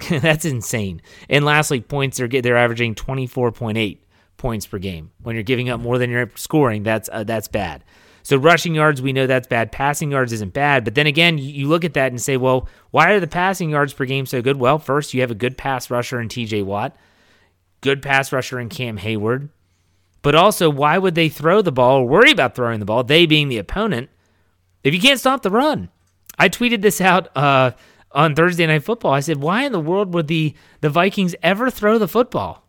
That's 0.08 0.44
insane. 0.44 1.02
And 1.28 1.44
lastly, 1.44 1.80
points 1.80 2.18
they're 2.18 2.28
they're 2.28 2.56
averaging 2.56 2.94
24.8 2.94 3.98
points 4.36 4.66
per 4.66 4.78
game. 4.78 5.10
When 5.22 5.36
you're 5.36 5.42
giving 5.42 5.68
up 5.68 5.80
more 5.80 5.98
than 5.98 6.10
you're 6.10 6.30
scoring, 6.36 6.82
that's 6.82 7.10
uh, 7.12 7.24
that's 7.24 7.48
bad. 7.48 7.84
So 8.22 8.36
rushing 8.36 8.74
yards, 8.74 9.02
we 9.02 9.12
know 9.12 9.26
that's 9.26 9.46
bad. 9.46 9.72
Passing 9.72 10.10
yards 10.10 10.32
isn't 10.32 10.52
bad, 10.52 10.84
but 10.84 10.94
then 10.94 11.06
again, 11.06 11.38
you 11.38 11.68
look 11.68 11.84
at 11.84 11.94
that 11.94 12.12
and 12.12 12.20
say, 12.20 12.36
well, 12.36 12.68
why 12.90 13.12
are 13.12 13.20
the 13.20 13.26
passing 13.26 13.70
yards 13.70 13.92
per 13.92 14.04
game 14.04 14.26
so 14.26 14.42
good? 14.42 14.56
Well, 14.56 14.78
first 14.78 15.14
you 15.14 15.20
have 15.20 15.30
a 15.30 15.34
good 15.34 15.56
pass 15.56 15.90
rusher 15.90 16.20
in 16.20 16.28
T.J. 16.28 16.62
Watt, 16.62 16.96
good 17.80 18.02
pass 18.02 18.32
rusher 18.32 18.60
in 18.60 18.68
Cam 18.68 18.98
Heyward, 18.98 19.48
but 20.22 20.34
also 20.34 20.70
why 20.70 20.98
would 20.98 21.14
they 21.14 21.28
throw 21.28 21.62
the 21.62 21.72
ball 21.72 22.00
or 22.00 22.08
worry 22.08 22.30
about 22.30 22.54
throwing 22.54 22.80
the 22.80 22.86
ball? 22.86 23.04
They 23.04 23.26
being 23.26 23.48
the 23.48 23.58
opponent, 23.58 24.10
if 24.84 24.94
you 24.94 25.00
can't 25.00 25.20
stop 25.20 25.42
the 25.42 25.50
run. 25.50 25.88
I 26.38 26.48
tweeted 26.48 26.82
this 26.82 27.00
out. 27.00 27.36
Uh, 27.36 27.72
on 28.12 28.34
Thursday 28.34 28.66
Night 28.66 28.84
Football. 28.84 29.12
I 29.12 29.20
said, 29.20 29.38
why 29.38 29.64
in 29.64 29.72
the 29.72 29.80
world 29.80 30.14
would 30.14 30.26
the, 30.26 30.54
the 30.80 30.90
Vikings 30.90 31.34
ever 31.42 31.70
throw 31.70 31.98
the 31.98 32.08
football? 32.08 32.66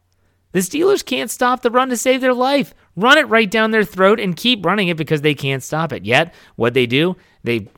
The 0.51 0.59
Steelers 0.59 1.05
can't 1.05 1.31
stop 1.31 1.61
the 1.61 1.71
run 1.71 1.89
to 1.89 1.97
save 1.97 2.21
their 2.21 2.33
life. 2.33 2.73
Run 2.95 3.17
it 3.17 3.27
right 3.29 3.49
down 3.49 3.71
their 3.71 3.85
throat 3.85 4.19
and 4.19 4.35
keep 4.35 4.65
running 4.65 4.89
it 4.89 4.97
because 4.97 5.21
they 5.21 5.33
can't 5.33 5.63
stop 5.63 5.93
it. 5.93 6.03
Yet, 6.03 6.33
what 6.57 6.73
they 6.73 6.85
do, 6.85 7.15
they 7.43 7.69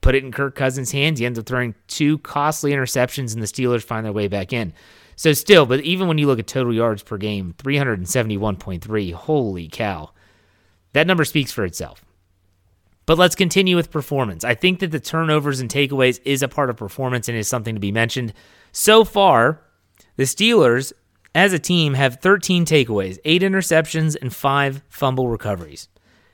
put 0.00 0.16
it 0.16 0.24
in 0.24 0.32
Kirk 0.32 0.56
Cousins' 0.56 0.90
hands. 0.90 1.20
He 1.20 1.26
ends 1.26 1.38
up 1.38 1.46
throwing 1.46 1.74
two 1.86 2.18
costly 2.18 2.72
interceptions, 2.72 3.32
and 3.32 3.42
the 3.42 3.46
Steelers 3.46 3.84
find 3.84 4.04
their 4.04 4.12
way 4.12 4.26
back 4.26 4.52
in. 4.52 4.72
So 5.16 5.32
still, 5.32 5.64
but 5.66 5.80
even 5.80 6.08
when 6.08 6.18
you 6.18 6.26
look 6.26 6.38
at 6.38 6.46
total 6.46 6.74
yards 6.74 7.02
per 7.02 7.16
game, 7.16 7.54
371.3, 7.58 9.12
holy 9.12 9.68
cow. 9.68 10.10
That 10.92 11.06
number 11.06 11.24
speaks 11.24 11.50
for 11.52 11.64
itself. 11.64 12.04
But 13.06 13.18
let's 13.18 13.34
continue 13.34 13.76
with 13.76 13.90
performance. 13.90 14.44
I 14.44 14.54
think 14.54 14.80
that 14.80 14.90
the 14.90 15.00
turnovers 15.00 15.60
and 15.60 15.70
takeaways 15.70 16.20
is 16.24 16.42
a 16.42 16.48
part 16.48 16.70
of 16.70 16.76
performance 16.76 17.28
and 17.28 17.38
is 17.38 17.48
something 17.48 17.74
to 17.74 17.80
be 17.80 17.92
mentioned. 17.92 18.34
So 18.72 19.04
far, 19.04 19.62
the 20.16 20.24
Steelers 20.24 20.92
as 21.34 21.52
a 21.52 21.58
team 21.58 21.94
have 21.94 22.20
13 22.20 22.64
takeaways, 22.64 23.18
8 23.24 23.42
interceptions 23.42 24.16
and 24.20 24.34
5 24.34 24.82
fumble 24.88 25.28
recoveries. 25.28 25.88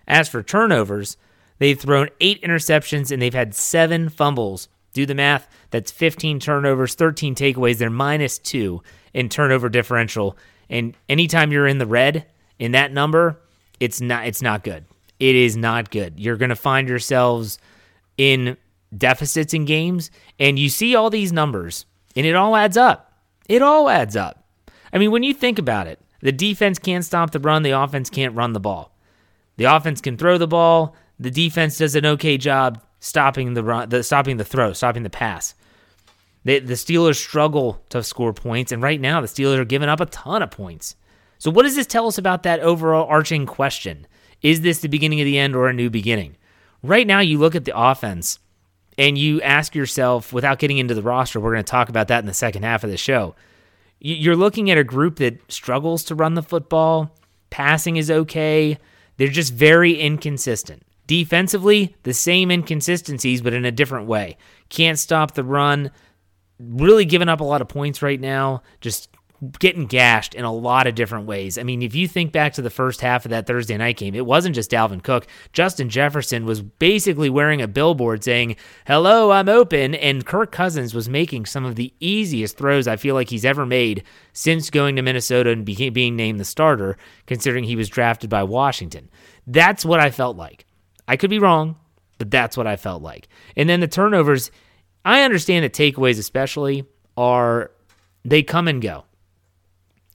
As 0.08 0.28
for 0.28 0.42
turnovers, 0.42 1.16
they've 1.58 1.78
thrown 1.78 2.08
8 2.20 2.42
interceptions 2.42 3.12
and 3.12 3.20
they've 3.20 3.34
had 3.34 3.54
7 3.54 4.08
fumbles. 4.08 4.68
Do 4.92 5.06
the 5.06 5.14
math, 5.14 5.48
that's 5.70 5.90
15 5.90 6.38
turnovers, 6.38 6.94
13 6.94 7.34
takeaways. 7.34 7.78
They're 7.78 7.90
minus 7.90 8.38
2 8.38 8.82
in 9.14 9.28
turnover 9.28 9.68
differential. 9.68 10.36
And 10.68 10.94
anytime 11.08 11.52
you're 11.52 11.66
in 11.66 11.78
the 11.78 11.86
red 11.86 12.26
in 12.58 12.72
that 12.72 12.92
number, 12.92 13.40
it's 13.80 14.00
not 14.00 14.26
it's 14.26 14.42
not 14.42 14.64
good. 14.64 14.84
It 15.18 15.34
is 15.34 15.56
not 15.56 15.90
good. 15.90 16.18
You're 16.18 16.36
going 16.36 16.50
to 16.50 16.56
find 16.56 16.88
yourselves 16.88 17.58
in 18.18 18.56
deficits 18.96 19.54
in 19.54 19.64
games 19.64 20.10
and 20.38 20.58
you 20.58 20.68
see 20.68 20.94
all 20.94 21.08
these 21.08 21.32
numbers 21.32 21.86
and 22.14 22.26
it 22.26 22.34
all 22.34 22.56
adds 22.56 22.76
up. 22.76 23.12
It 23.48 23.62
all 23.62 23.88
adds 23.88 24.16
up. 24.16 24.44
I 24.92 24.98
mean, 24.98 25.10
when 25.10 25.22
you 25.22 25.32
think 25.32 25.58
about 25.58 25.86
it, 25.86 25.98
the 26.20 26.32
defense 26.32 26.78
can't 26.78 27.04
stop 27.04 27.30
the 27.30 27.40
run, 27.40 27.62
the 27.62 27.70
offense 27.70 28.10
can't 28.10 28.34
run 28.36 28.52
the 28.52 28.60
ball. 28.60 28.94
The 29.56 29.64
offense 29.64 30.00
can 30.00 30.16
throw 30.16 30.38
the 30.38 30.46
ball, 30.46 30.94
the 31.18 31.30
defense 31.30 31.78
does 31.78 31.96
an 31.96 32.06
okay 32.06 32.36
job 32.36 32.82
stopping 33.02 33.54
the 33.54 33.64
run, 33.64 33.88
the 33.88 34.02
stopping 34.02 34.36
the 34.36 34.44
throw, 34.44 34.72
stopping 34.72 35.02
the 35.02 35.10
pass. 35.10 35.54
They, 36.44 36.60
the 36.60 36.74
Steelers 36.74 37.16
struggle 37.16 37.82
to 37.90 38.02
score 38.02 38.32
points, 38.32 38.72
and 38.72 38.80
right 38.80 39.00
now 39.00 39.20
the 39.20 39.26
Steelers 39.26 39.58
are 39.58 39.64
giving 39.64 39.88
up 39.88 40.00
a 40.00 40.06
ton 40.06 40.42
of 40.42 40.52
points. 40.52 40.94
So, 41.38 41.50
what 41.50 41.64
does 41.64 41.74
this 41.74 41.86
tell 41.86 42.06
us 42.06 42.16
about 42.16 42.44
that 42.44 42.60
overall 42.60 43.08
arching 43.08 43.44
question? 43.44 44.06
Is 44.40 44.60
this 44.60 44.78
the 44.78 44.88
beginning 44.88 45.20
of 45.20 45.24
the 45.24 45.38
end 45.38 45.56
or 45.56 45.68
a 45.68 45.72
new 45.72 45.90
beginning? 45.90 46.36
Right 46.82 47.06
now, 47.06 47.18
you 47.18 47.38
look 47.38 47.56
at 47.56 47.64
the 47.64 47.76
offense 47.76 48.38
and 48.96 49.18
you 49.18 49.42
ask 49.42 49.74
yourself, 49.74 50.32
without 50.32 50.60
getting 50.60 50.78
into 50.78 50.94
the 50.94 51.02
roster, 51.02 51.40
we're 51.40 51.52
going 51.52 51.64
to 51.64 51.70
talk 51.70 51.88
about 51.88 52.08
that 52.08 52.20
in 52.20 52.26
the 52.26 52.34
second 52.34 52.62
half 52.62 52.84
of 52.84 52.90
the 52.90 52.96
show. 52.96 53.34
You're 53.98 54.36
looking 54.36 54.70
at 54.70 54.78
a 54.78 54.84
group 54.84 55.16
that 55.16 55.50
struggles 55.50 56.04
to 56.04 56.14
run 56.14 56.34
the 56.34 56.42
football, 56.42 57.16
passing 57.50 57.96
is 57.96 58.10
okay. 58.10 58.78
They're 59.16 59.28
just 59.28 59.52
very 59.54 59.94
inconsistent. 59.94 60.82
Defensively, 61.12 61.94
the 62.04 62.14
same 62.14 62.50
inconsistencies, 62.50 63.42
but 63.42 63.52
in 63.52 63.66
a 63.66 63.70
different 63.70 64.06
way. 64.06 64.38
Can't 64.70 64.98
stop 64.98 65.34
the 65.34 65.44
run. 65.44 65.90
Really 66.58 67.04
giving 67.04 67.28
up 67.28 67.40
a 67.40 67.44
lot 67.44 67.60
of 67.60 67.68
points 67.68 68.00
right 68.00 68.18
now. 68.18 68.62
Just 68.80 69.10
getting 69.58 69.84
gashed 69.84 70.32
in 70.32 70.46
a 70.46 70.52
lot 70.52 70.86
of 70.86 70.94
different 70.94 71.26
ways. 71.26 71.58
I 71.58 71.64
mean, 71.64 71.82
if 71.82 71.94
you 71.94 72.08
think 72.08 72.32
back 72.32 72.54
to 72.54 72.62
the 72.62 72.70
first 72.70 73.02
half 73.02 73.26
of 73.26 73.30
that 73.30 73.46
Thursday 73.46 73.76
night 73.76 73.98
game, 73.98 74.14
it 74.14 74.24
wasn't 74.24 74.54
just 74.54 74.70
Dalvin 74.70 75.02
Cook. 75.02 75.26
Justin 75.52 75.90
Jefferson 75.90 76.46
was 76.46 76.62
basically 76.62 77.28
wearing 77.28 77.60
a 77.60 77.68
billboard 77.68 78.24
saying, 78.24 78.56
Hello, 78.86 79.32
I'm 79.32 79.50
open. 79.50 79.94
And 79.94 80.24
Kirk 80.24 80.50
Cousins 80.50 80.94
was 80.94 81.10
making 81.10 81.44
some 81.44 81.66
of 81.66 81.76
the 81.76 81.92
easiest 82.00 82.56
throws 82.56 82.88
I 82.88 82.96
feel 82.96 83.14
like 83.14 83.28
he's 83.28 83.44
ever 83.44 83.66
made 83.66 84.02
since 84.32 84.70
going 84.70 84.96
to 84.96 85.02
Minnesota 85.02 85.50
and 85.50 85.66
being 85.66 86.16
named 86.16 86.40
the 86.40 86.46
starter, 86.46 86.96
considering 87.26 87.64
he 87.64 87.76
was 87.76 87.90
drafted 87.90 88.30
by 88.30 88.44
Washington. 88.44 89.10
That's 89.46 89.84
what 89.84 90.00
I 90.00 90.10
felt 90.10 90.38
like. 90.38 90.64
I 91.06 91.16
could 91.16 91.30
be 91.30 91.38
wrong, 91.38 91.76
but 92.18 92.30
that's 92.30 92.56
what 92.56 92.66
I 92.66 92.76
felt 92.76 93.02
like. 93.02 93.28
And 93.56 93.68
then 93.68 93.80
the 93.80 93.88
turnovers, 93.88 94.50
I 95.04 95.22
understand 95.22 95.64
that 95.64 95.72
takeaways, 95.72 96.18
especially, 96.18 96.84
are 97.16 97.70
they 98.24 98.42
come 98.42 98.68
and 98.68 98.80
go 98.80 99.04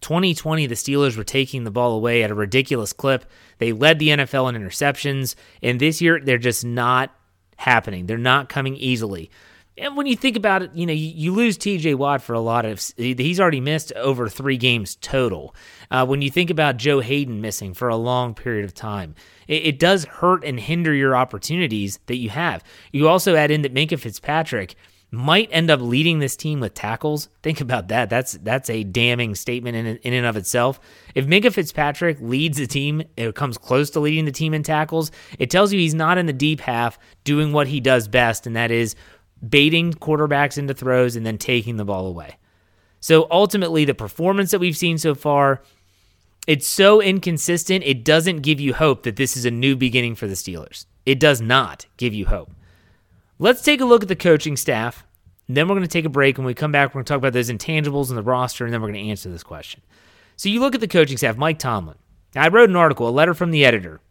2020, 0.01 0.67
the 0.67 0.75
Steelers 0.75 1.17
were 1.17 1.23
taking 1.23 1.63
the 1.63 1.71
ball 1.71 1.93
away 1.93 2.23
at 2.23 2.31
a 2.31 2.35
ridiculous 2.35 2.93
clip. 2.93 3.25
They 3.57 3.71
led 3.71 3.99
the 3.99 4.09
NFL 4.09 4.53
in 4.53 4.61
interceptions, 4.61 5.35
and 5.61 5.79
this 5.79 6.01
year 6.01 6.19
they're 6.23 6.37
just 6.37 6.63
not 6.63 7.13
happening. 7.57 8.05
They're 8.05 8.17
not 8.17 8.49
coming 8.49 8.75
easily. 8.75 9.31
And 9.77 9.95
when 9.95 10.07
you 10.07 10.15
think 10.15 10.35
about 10.35 10.63
it, 10.63 10.71
you 10.73 10.85
know, 10.85 10.93
you, 10.93 11.11
you 11.13 11.33
lose 11.33 11.57
TJ 11.57 11.95
Watt 11.95 12.21
for 12.23 12.33
a 12.33 12.39
lot 12.39 12.65
of, 12.65 12.81
he's 12.97 13.39
already 13.39 13.61
missed 13.61 13.93
over 13.93 14.27
three 14.27 14.57
games 14.57 14.95
total. 14.95 15.55
Uh, 15.91 16.05
when 16.05 16.21
you 16.21 16.31
think 16.31 16.49
about 16.49 16.77
Joe 16.77 16.99
Haden 16.99 17.41
missing 17.41 17.73
for 17.73 17.87
a 17.87 17.95
long 17.95 18.33
period 18.33 18.65
of 18.65 18.73
time, 18.73 19.13
it, 19.47 19.67
it 19.67 19.79
does 19.79 20.05
hurt 20.05 20.43
and 20.43 20.59
hinder 20.59 20.93
your 20.93 21.15
opportunities 21.15 21.99
that 22.07 22.17
you 22.17 22.29
have. 22.29 22.63
You 22.91 23.07
also 23.07 23.35
add 23.35 23.51
in 23.51 23.61
that 23.61 23.73
Minkah 23.73 23.99
Fitzpatrick, 23.99 24.75
might 25.09 25.47
end 25.51 25.71
up 25.71 25.79
leading 25.79 26.19
this 26.19 26.35
team 26.35 26.59
with 26.59 26.73
tackles. 26.73 27.29
Think 27.41 27.61
about 27.61 27.87
that. 27.87 28.09
That's 28.09 28.33
that's 28.33 28.69
a 28.69 28.83
damning 28.83 29.35
statement 29.35 29.77
in 29.77 29.85
in 29.85 30.13
and 30.13 30.25
of 30.25 30.35
itself. 30.35 30.79
If 31.15 31.27
Minkah 31.27 31.53
Fitzpatrick 31.53 32.17
leads 32.19 32.57
the 32.57 32.67
team, 32.67 33.03
it 33.15 33.33
comes 33.35 33.57
close 33.57 33.89
to 33.91 34.01
leading 34.01 34.25
the 34.25 34.31
team 34.31 34.53
in 34.53 34.63
tackles. 34.63 35.11
It 35.39 35.49
tells 35.49 35.71
you 35.71 35.79
he's 35.79 35.93
not 35.93 36.17
in 36.17 36.25
the 36.25 36.33
deep 36.33 36.59
half 36.59 36.99
doing 37.23 37.53
what 37.53 37.67
he 37.67 37.79
does 37.79 38.07
best, 38.07 38.45
and 38.45 38.55
that 38.57 38.69
is 38.69 38.95
baiting 39.47 39.93
quarterbacks 39.93 40.57
into 40.57 40.73
throws 40.73 41.15
and 41.15 41.25
then 41.25 41.37
taking 41.37 41.77
the 41.77 41.85
ball 41.85 42.07
away. 42.07 42.37
So 42.99 43.27
ultimately, 43.29 43.85
the 43.85 43.93
performance 43.93 44.51
that 44.51 44.59
we've 44.59 44.77
seen 44.77 44.97
so 44.97 45.15
far, 45.15 45.61
it's 46.47 46.67
so 46.67 47.01
inconsistent. 47.01 47.83
It 47.85 48.03
doesn't 48.03 48.41
give 48.41 48.59
you 48.59 48.73
hope 48.73 49.03
that 49.03 49.15
this 49.15 49.37
is 49.37 49.45
a 49.45 49.51
new 49.51 49.75
beginning 49.75 50.15
for 50.15 50.27
the 50.27 50.33
Steelers. 50.33 50.85
It 51.05 51.19
does 51.19 51.39
not 51.39 51.85
give 51.97 52.13
you 52.13 52.25
hope. 52.25 52.51
Let's 53.39 53.61
take 53.61 53.81
a 53.81 53.85
look 53.85 54.01
at 54.01 54.09
the 54.09 54.15
coaching 54.15 54.57
staff. 54.57 55.05
Then 55.47 55.67
we're 55.67 55.75
going 55.75 55.83
to 55.83 55.87
take 55.87 56.05
a 56.05 56.09
break. 56.09 56.37
When 56.37 56.45
we 56.45 56.53
come 56.53 56.71
back, 56.71 56.89
we're 56.89 56.99
going 56.99 57.05
to 57.05 57.13
talk 57.13 57.17
about 57.19 57.33
those 57.33 57.49
intangibles 57.49 58.09
in 58.09 58.15
the 58.15 58.23
roster, 58.23 58.65
and 58.65 58.73
then 58.73 58.81
we're 58.81 58.91
going 58.91 59.05
to 59.05 59.09
answer 59.09 59.29
this 59.29 59.43
question. 59.43 59.81
So 60.35 60.49
you 60.49 60.59
look 60.59 60.75
at 60.75 60.81
the 60.81 60.87
coaching 60.87 61.17
staff, 61.17 61.37
Mike 61.37 61.59
Tomlin. 61.59 61.97
I 62.35 62.49
wrote 62.49 62.69
an 62.69 62.75
article, 62.75 63.07
a 63.07 63.11
letter 63.11 63.33
from 63.33 63.51
the 63.51 63.63
editor, 63.63 64.01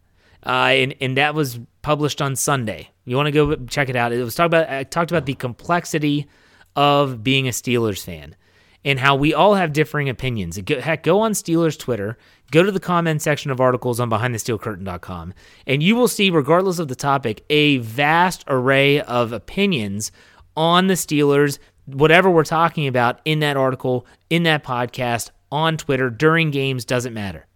uh, 0.45 0.71
and, 0.71 0.95
and 1.00 1.16
that 1.16 1.35
was 1.35 1.61
published 1.83 2.23
on 2.23 2.35
Sunday. 2.37 2.90
You 3.06 3.16
want 3.16 3.26
to 3.26 3.32
go 3.32 3.56
check 3.66 3.88
it 3.88 3.96
out. 3.96 4.12
It 4.12 4.22
was 4.22 4.34
talked 4.34 4.48
about. 4.48 4.68
I 4.68 4.84
talked 4.84 5.10
about 5.10 5.25
the 5.25 5.34
complexity 5.34 6.26
of 6.75 7.25
being 7.25 7.48
a 7.48 7.52
Steelers 7.52 8.04
fan 8.04 8.36
and 8.84 9.00
how 9.00 9.16
we 9.16 9.32
all 9.32 9.54
have 9.54 9.72
differing 9.72 10.08
opinions. 10.08 10.60
Heck, 10.68 11.02
go 11.02 11.20
on 11.20 11.32
Steelers 11.32 11.78
Twitter, 11.78 12.18
go 12.50 12.62
to 12.62 12.70
the 12.70 12.80
comment 12.80 13.22
section 13.22 13.50
of 13.50 13.60
articles 13.60 13.98
on 13.98 14.10
BehindTheSteelCurtain.com, 14.10 15.34
and 15.66 15.82
you 15.82 15.96
will 15.96 16.08
see, 16.08 16.30
regardless 16.30 16.78
of 16.78 16.88
the 16.88 16.94
topic, 16.94 17.44
a 17.48 17.78
vast 17.78 18.44
array 18.46 19.00
of 19.00 19.32
opinions 19.32 20.12
on 20.56 20.88
the 20.88 20.94
Steelers, 20.94 21.58
whatever 21.86 22.30
we're 22.30 22.44
talking 22.44 22.86
about 22.86 23.20
in 23.25 23.40
that 23.40 23.56
article, 23.56 24.06
in 24.30 24.42
that 24.44 24.62
podcast, 24.62 25.30
on 25.50 25.76
Twitter, 25.76 26.10
during 26.10 26.50
games, 26.50 26.84
doesn't 26.84 27.14
matter. 27.14 27.46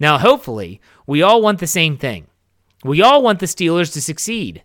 Now, 0.00 0.18
hopefully, 0.18 0.80
we 1.06 1.22
all 1.22 1.42
want 1.42 1.58
the 1.58 1.66
same 1.66 1.96
thing. 1.96 2.26
We 2.88 3.02
all 3.02 3.22
want 3.22 3.40
the 3.40 3.46
Steelers 3.46 3.92
to 3.92 4.00
succeed. 4.00 4.62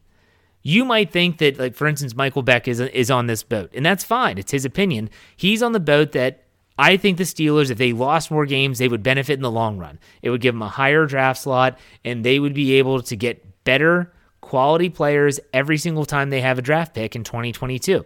You 0.62 0.86
might 0.86 1.12
think 1.12 1.40
that, 1.40 1.60
like 1.60 1.76
for 1.76 1.88
instance, 1.88 2.16
Michael 2.16 2.42
Beck 2.42 2.68
is 2.68 2.80
is 2.80 3.12
on 3.12 3.28
this 3.28 3.44
boat, 3.44 3.72
and 3.74 3.86
that's 3.86 4.04
fine. 4.04 4.38
It's 4.38 4.52
his 4.52 4.64
opinion. 4.64 5.10
He's 5.36 5.62
on 5.62 5.74
the 5.74 5.80
boat 5.80 6.14
that 6.14 6.44
I 6.78 6.96
think 6.98 7.18
the 7.18 7.26
Steelers, 7.26 7.70
if 7.70 7.78
they 7.78 7.92
lost 7.92 8.32
more 8.32 8.46
games, 8.46 8.80
they 8.80 8.88
would 8.88 9.04
benefit 9.04 9.34
in 9.34 9.42
the 9.42 9.52
long 9.52 9.78
run. 9.78 10.00
It 10.22 10.30
would 10.30 10.42
give 10.42 10.56
them 10.56 10.62
a 10.62 10.70
higher 10.70 11.06
draft 11.06 11.42
slot, 11.42 11.78
and 12.06 12.24
they 12.24 12.40
would 12.40 12.54
be 12.54 12.74
able 12.74 13.02
to 13.02 13.16
get 13.16 13.64
better 13.66 14.14
quality 14.42 14.90
players 14.90 15.40
every 15.54 15.78
single 15.78 16.06
time 16.06 16.30
they 16.30 16.42
have 16.42 16.58
a 16.58 16.62
draft 16.62 16.94
pick 16.94 17.16
in 17.16 17.24
2022. 17.24 18.06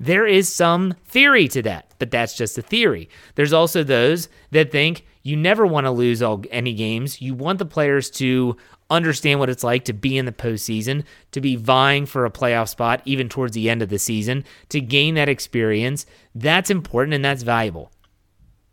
There 0.00 0.26
is 0.26 0.52
some 0.52 0.94
theory 1.06 1.48
to 1.48 1.62
that, 1.62 1.94
but 1.98 2.10
that's 2.10 2.36
just 2.36 2.58
a 2.58 2.62
theory. 2.62 3.08
There's 3.36 3.52
also 3.52 3.84
those 3.84 4.28
that 4.50 4.72
think 4.72 5.04
you 5.22 5.36
never 5.36 5.66
want 5.66 5.86
to 5.86 5.90
lose 5.90 6.22
all 6.22 6.42
any 6.50 6.74
games. 6.74 7.22
You 7.22 7.34
want 7.34 7.58
the 7.58 7.64
players 7.64 8.10
to 8.12 8.56
understand 8.94 9.40
what 9.40 9.50
it's 9.50 9.64
like 9.64 9.84
to 9.84 9.92
be 9.92 10.16
in 10.16 10.24
the 10.24 10.32
postseason, 10.32 11.04
to 11.32 11.40
be 11.40 11.56
vying 11.56 12.06
for 12.06 12.24
a 12.24 12.30
playoff 12.30 12.68
spot 12.68 13.02
even 13.04 13.28
towards 13.28 13.52
the 13.52 13.68
end 13.68 13.82
of 13.82 13.90
the 13.90 13.98
season, 13.98 14.44
to 14.70 14.80
gain 14.80 15.14
that 15.14 15.28
experience. 15.28 16.06
That's 16.34 16.70
important 16.70 17.14
and 17.14 17.24
that's 17.24 17.42
valuable. 17.42 17.92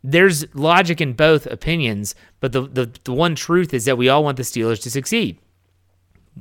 There's 0.02 0.52
logic 0.54 1.00
in 1.00 1.12
both 1.12 1.46
opinions, 1.46 2.14
but 2.40 2.52
the, 2.52 2.62
the, 2.62 2.92
the 3.04 3.12
one 3.12 3.34
truth 3.34 3.72
is 3.74 3.84
that 3.84 3.98
we 3.98 4.08
all 4.08 4.24
want 4.24 4.36
the 4.36 4.42
Steelers 4.42 4.82
to 4.82 4.90
succeed. 4.90 5.38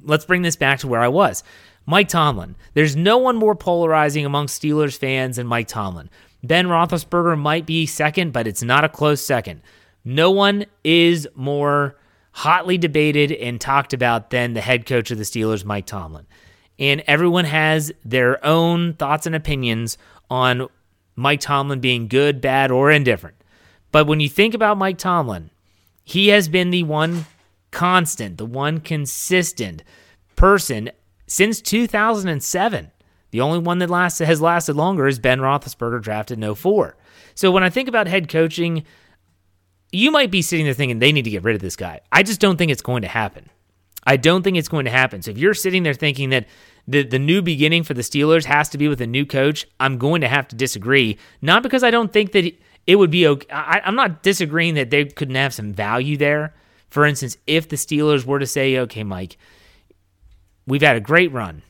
Let's 0.02 0.26
bring 0.26 0.42
this 0.42 0.56
back 0.56 0.80
to 0.80 0.88
where 0.88 1.02
I 1.02 1.10
was. 1.10 1.44
Mike 1.86 2.08
Tomlin. 2.08 2.56
There's 2.74 2.96
no 2.96 3.18
one 3.18 3.36
more 3.36 3.56
polarizing 3.56 4.26
among 4.26 4.48
Steelers 4.48 4.98
fans 4.98 5.36
than 5.36 5.48
Mike 5.48 5.68
Tomlin. 5.68 6.10
Ben 6.44 6.68
Roethlisberger 6.68 7.38
might 7.38 7.66
be 7.66 7.86
second, 7.86 8.34
but 8.34 8.48
it's 8.48 8.64
not 8.64 8.84
a 8.84 8.90
close 8.90 9.24
second. 9.24 9.62
No 10.04 10.32
one 10.32 10.66
is 10.84 11.28
more 11.36 11.98
hotly 12.32 12.78
debated 12.78 13.32
and 13.32 13.60
talked 13.60 13.94
about 13.94 14.30
than 14.30 14.54
the 14.54 14.62
head 14.62 14.86
coach 14.86 15.12
of 15.12 15.18
the 15.18 15.24
Steelers, 15.24 15.66
Mike 15.66 15.86
Tomlin. 15.86 16.26
And 16.80 17.04
everyone 17.08 17.46
has 17.46 17.92
their 18.04 18.44
own 18.46 18.94
thoughts 18.94 19.26
and 19.26 19.36
opinions 19.36 19.98
on 20.30 20.68
Mike 21.16 21.42
Tomlin 21.42 21.80
being 21.80 22.08
good, 22.08 22.42
bad, 22.42 22.72
or 22.72 22.90
indifferent. 22.90 23.36
But 23.92 24.08
when 24.08 24.20
you 24.20 24.30
think 24.30 24.54
about 24.54 24.78
Mike 24.78 24.98
Tomlin, 24.98 25.50
he 26.04 26.30
has 26.30 26.48
been 26.48 26.72
the 26.72 26.84
one 26.84 27.26
constant, 27.72 28.38
the 28.38 28.46
one 28.46 28.80
consistent 28.80 29.84
person 30.36 30.90
since 31.28 31.62
2007. 31.62 32.92
The 33.32 33.42
only 33.42 33.60
one 33.60 33.80
that 33.80 33.90
lasted, 33.90 34.26
has 34.26 34.42
lasted 34.42 34.76
longer 34.76 35.08
is 35.08 35.20
Ben 35.20 35.40
Roethlisberger, 35.40 36.02
drafted 36.02 36.44
in 36.44 36.56
04. 36.56 36.98
So 37.36 37.52
when 37.52 37.64
I 37.64 37.70
think 37.70 37.88
about 37.88 38.08
head 38.08 38.28
coaching, 38.28 38.84
you 39.92 40.12
might 40.12 40.32
be 40.32 40.42
sitting 40.42 40.66
there 40.66 40.74
thinking 40.74 41.00
they 41.00 41.12
need 41.12 41.24
to 41.24 41.30
get 41.30 41.44
rid 41.44 41.56
of 41.56 41.62
this 41.62 41.76
guy. 41.76 42.02
I 42.12 42.24
just 42.24 42.40
don't 42.40 42.58
think 42.58 42.72
it's 42.72 42.82
going 42.82 43.02
to 43.02 43.08
happen. 43.08 43.50
I 44.04 44.18
don't 44.18 44.42
think 44.42 44.58
it's 44.58 44.70
going 44.70 44.86
to 44.86 44.92
happen. 44.92 45.22
So 45.22 45.32
if 45.32 45.38
you're 45.38 45.54
sitting 45.54 45.84
there 45.84 45.94
thinking 45.94 46.30
that 46.32 46.48
the 46.88 47.04
the 47.04 47.20
new 47.20 47.42
beginning 47.42 47.84
for 47.84 47.94
the 47.94 48.02
Steelers 48.02 48.46
has 48.46 48.70
to 48.70 48.78
be 48.78 48.88
with 48.88 49.02
a 49.02 49.08
new 49.08 49.26
coach, 49.26 49.68
I'm 49.80 49.98
going 49.98 50.22
to 50.22 50.28
have 50.28 50.48
to 50.50 50.56
disagree. 50.56 51.18
Not 51.42 51.62
because 51.64 51.84
I 51.84 51.92
don't 51.92 52.12
think 52.12 52.32
that 52.32 52.52
it 52.88 52.96
would 52.96 53.12
be 53.12 53.28
okay. 53.28 53.48
I, 53.52 53.82
I'm 53.84 53.96
not 53.96 54.24
disagreeing 54.24 54.74
that 54.76 54.90
they 54.90 55.06
couldn't 55.06 55.36
have 55.36 55.54
some 55.54 55.74
value 55.74 56.18
there. 56.18 56.56
For 56.90 57.06
instance, 57.06 57.38
if 57.46 57.70
the 57.70 57.76
Steelers 57.76 58.26
were 58.26 58.40
to 58.40 58.48
say, 58.48 58.78
"Okay, 58.78 59.04
Mike, 59.04 59.38
we've 60.66 60.82
had 60.82 60.98
a 60.98 61.02
great 61.02 61.32
run. 61.32 61.62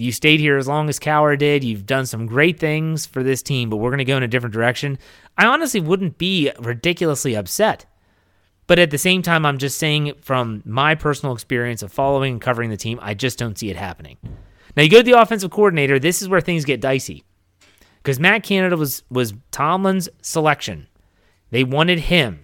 You 0.00 0.12
stayed 0.12 0.40
here 0.40 0.56
as 0.56 0.68
long 0.68 0.88
as 0.88 0.98
Cowher 0.98 1.38
did. 1.38 1.64
You've 1.64 1.86
done 1.86 2.06
some 2.06 2.26
great 2.26 2.58
things 2.58 3.06
for 3.06 3.22
this 3.22 3.42
team, 3.42 3.68
but 3.68 3.76
we're 3.78 3.90
going 3.90 3.98
to 3.98 4.04
go 4.04 4.16
in 4.16 4.22
a 4.22 4.28
different 4.28 4.54
direction." 4.54 4.98
I 5.36 5.46
honestly 5.46 5.80
wouldn't 5.80 6.18
be 6.18 6.50
ridiculously 6.58 7.34
upset. 7.36 7.86
But 8.66 8.78
at 8.78 8.90
the 8.90 8.98
same 8.98 9.22
time, 9.22 9.46
I'm 9.46 9.58
just 9.58 9.78
saying 9.78 10.12
from 10.20 10.62
my 10.64 10.94
personal 10.94 11.34
experience 11.34 11.82
of 11.82 11.92
following 11.92 12.32
and 12.34 12.40
covering 12.40 12.70
the 12.70 12.76
team, 12.76 12.98
I 13.00 13.14
just 13.14 13.38
don't 13.38 13.58
see 13.58 13.70
it 13.70 13.76
happening. 13.76 14.18
Now 14.76 14.82
you 14.82 14.90
go 14.90 14.98
to 14.98 15.02
the 15.02 15.18
offensive 15.18 15.50
coordinator. 15.50 15.98
This 15.98 16.22
is 16.22 16.28
where 16.28 16.40
things 16.40 16.64
get 16.64 16.80
dicey 16.80 17.24
because 18.02 18.20
Matt 18.20 18.42
Canada 18.42 18.76
was 18.76 19.02
was 19.10 19.34
Tomlin's 19.50 20.08
selection. 20.22 20.86
They 21.50 21.64
wanted 21.64 21.98
him. 21.98 22.40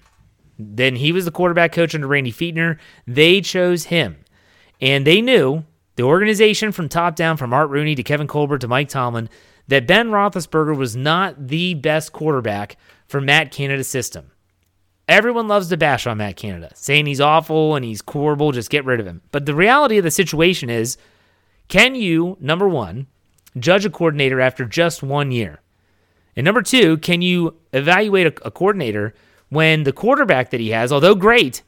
Then 0.59 0.97
he 0.97 1.13
was 1.13 1.25
the 1.25 1.31
quarterback 1.31 1.73
coach 1.73 1.95
under 1.95 2.07
Randy 2.07 2.33
Fichtner. 2.33 2.79
They 3.07 3.41
chose 3.41 3.85
him, 3.85 4.17
and 4.81 5.07
they 5.07 5.21
knew 5.21 5.65
the 5.97 6.03
organization 6.03 6.73
from 6.73 6.89
top 6.89 7.17
down, 7.17 7.37
from 7.37 7.53
Art 7.53 7.71
Rooney 7.71 7.95
to 7.95 8.03
Kevin 8.03 8.27
Colbert 8.27 8.59
to 8.59 8.69
Mike 8.69 8.89
Tomlin, 8.89 9.29
that 9.69 9.87
Ben 9.87 10.09
Roethlisberger 10.09 10.77
was 10.77 10.95
not 10.97 11.49
the 11.49 11.75
best 11.75 12.13
quarterback 12.13 12.77
for 13.07 13.21
Matt 13.21 13.51
Canada's 13.51 13.89
system. 13.89 14.31
Everyone 15.07 15.49
loves 15.49 15.69
to 15.69 15.77
bash 15.77 16.07
on 16.07 16.19
Matt 16.19 16.37
Canada, 16.37 16.71
saying 16.75 17.07
he's 17.07 17.21
awful 17.21 17.77
and 17.77 17.85
he's 17.85 18.03
horrible, 18.09 18.53
just 18.53 18.71
get 18.71 18.85
rid 18.85 19.01
of 19.01 19.07
him. 19.07 19.21
But 19.33 19.47
the 19.47 19.55
reality 19.55 19.99
of 19.99 20.05
the 20.05 20.11
situation 20.11 20.71
is 20.71 20.97
can 21.69 21.95
you, 21.95 22.37
number 22.41 22.69
one, 22.69 23.07
judge 23.59 23.85
a 23.85 23.91
coordinator 23.91 24.41
after 24.41 24.65
just 24.65 25.03
one 25.03 25.31
year? 25.31 25.61
And 26.37 26.45
number 26.45 26.63
two, 26.63 26.99
can 26.99 27.23
you 27.23 27.57
evaluate 27.73 28.27
a, 28.27 28.47
a 28.47 28.51
coordinator 28.51 29.15
when 29.51 29.85
the 29.85 29.93
quarterback 29.93 30.51
that 30.51 30.61
he 30.61 30.71
has, 30.71 30.91
although 30.91 31.15
great, 31.15 31.63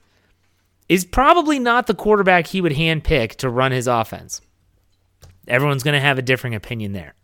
is 0.89 1.05
probably 1.05 1.59
not 1.59 1.87
the 1.87 1.95
quarterback 1.95 2.47
he 2.47 2.61
would 2.61 2.73
handpick 2.73 3.37
to 3.37 3.51
run 3.51 3.73
his 3.73 3.87
offense? 3.87 4.41
Everyone's 5.49 5.83
going 5.83 5.95
to 5.95 6.01
have 6.01 6.19
a 6.19 6.23
differing 6.23 6.55
opinion 6.55 6.93
there. 6.93 7.15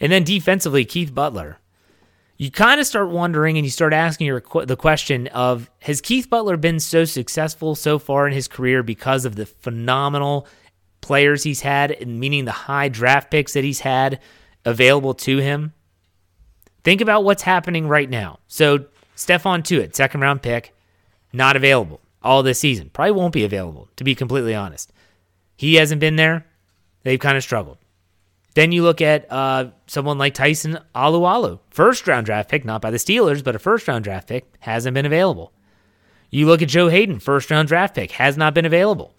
And 0.00 0.10
then 0.10 0.24
defensively, 0.24 0.84
Keith 0.84 1.14
Butler. 1.14 1.58
You 2.36 2.50
kind 2.50 2.80
of 2.80 2.86
start 2.86 3.10
wondering 3.10 3.56
and 3.56 3.64
you 3.64 3.70
start 3.70 3.92
asking 3.92 4.26
your, 4.26 4.42
the 4.64 4.76
question 4.76 5.28
of 5.28 5.70
Has 5.82 6.00
Keith 6.00 6.28
Butler 6.28 6.56
been 6.56 6.80
so 6.80 7.04
successful 7.04 7.76
so 7.76 7.98
far 7.98 8.26
in 8.26 8.32
his 8.32 8.48
career 8.48 8.82
because 8.82 9.24
of 9.24 9.36
the 9.36 9.46
phenomenal 9.46 10.48
players 11.00 11.44
he's 11.44 11.60
had, 11.60 12.06
meaning 12.06 12.44
the 12.44 12.50
high 12.50 12.88
draft 12.88 13.30
picks 13.30 13.52
that 13.52 13.62
he's 13.62 13.80
had 13.80 14.18
available 14.64 15.14
to 15.14 15.38
him. 15.38 15.74
Think 16.82 17.00
about 17.00 17.22
what's 17.22 17.42
happening 17.42 17.86
right 17.86 18.10
now. 18.10 18.40
So, 18.48 18.86
Stephon 19.16 19.62
Tuitt, 19.62 19.94
second 19.94 20.20
round 20.20 20.42
pick, 20.42 20.74
not 21.32 21.54
available 21.54 22.00
all 22.24 22.42
this 22.42 22.58
season. 22.58 22.90
Probably 22.92 23.12
won't 23.12 23.32
be 23.32 23.44
available, 23.44 23.88
to 23.96 24.04
be 24.04 24.14
completely 24.14 24.54
honest. 24.54 24.92
He 25.56 25.76
hasn't 25.76 26.00
been 26.00 26.16
there. 26.16 26.46
They've 27.02 27.20
kind 27.20 27.36
of 27.36 27.42
struggled. 27.42 27.78
Then 28.54 28.72
you 28.72 28.82
look 28.82 29.00
at 29.00 29.30
uh, 29.30 29.70
someone 29.86 30.16
like 30.16 30.34
Tyson 30.34 30.78
Alualu, 30.94 31.60
first 31.70 32.06
round 32.06 32.26
draft 32.26 32.48
pick, 32.48 32.64
not 32.64 32.80
by 32.80 32.90
the 32.90 32.96
Steelers, 32.96 33.44
but 33.44 33.56
a 33.56 33.58
first 33.58 33.86
round 33.86 34.04
draft 34.04 34.28
pick, 34.28 34.46
hasn't 34.60 34.94
been 34.94 35.06
available. 35.06 35.52
You 36.30 36.46
look 36.46 36.62
at 36.62 36.68
Joe 36.68 36.88
Haden, 36.88 37.20
first 37.20 37.50
round 37.50 37.68
draft 37.68 37.94
pick, 37.94 38.12
has 38.12 38.36
not 38.36 38.54
been 38.54 38.64
available. 38.64 39.14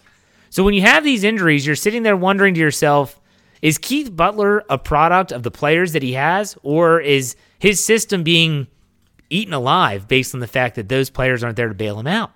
So 0.50 0.64
when 0.64 0.74
you 0.74 0.82
have 0.82 1.04
these 1.04 1.24
injuries, 1.24 1.66
you're 1.66 1.76
sitting 1.76 2.02
there 2.02 2.16
wondering 2.16 2.54
to 2.54 2.60
yourself, 2.60 3.20
is 3.62 3.78
Keith 3.78 4.14
Butler 4.14 4.64
a 4.68 4.78
product 4.78 5.32
of 5.32 5.42
the 5.42 5.50
players 5.50 5.92
that 5.92 6.02
he 6.02 6.12
has, 6.14 6.56
or 6.62 7.00
is 7.00 7.36
his 7.58 7.82
system 7.82 8.22
being 8.22 8.66
eaten 9.28 9.54
alive 9.54 10.08
based 10.08 10.34
on 10.34 10.40
the 10.40 10.46
fact 10.46 10.76
that 10.76 10.88
those 10.88 11.10
players 11.10 11.42
aren't 11.42 11.56
there 11.56 11.68
to 11.68 11.74
bail 11.74 11.98
him 11.98 12.06
out? 12.06 12.32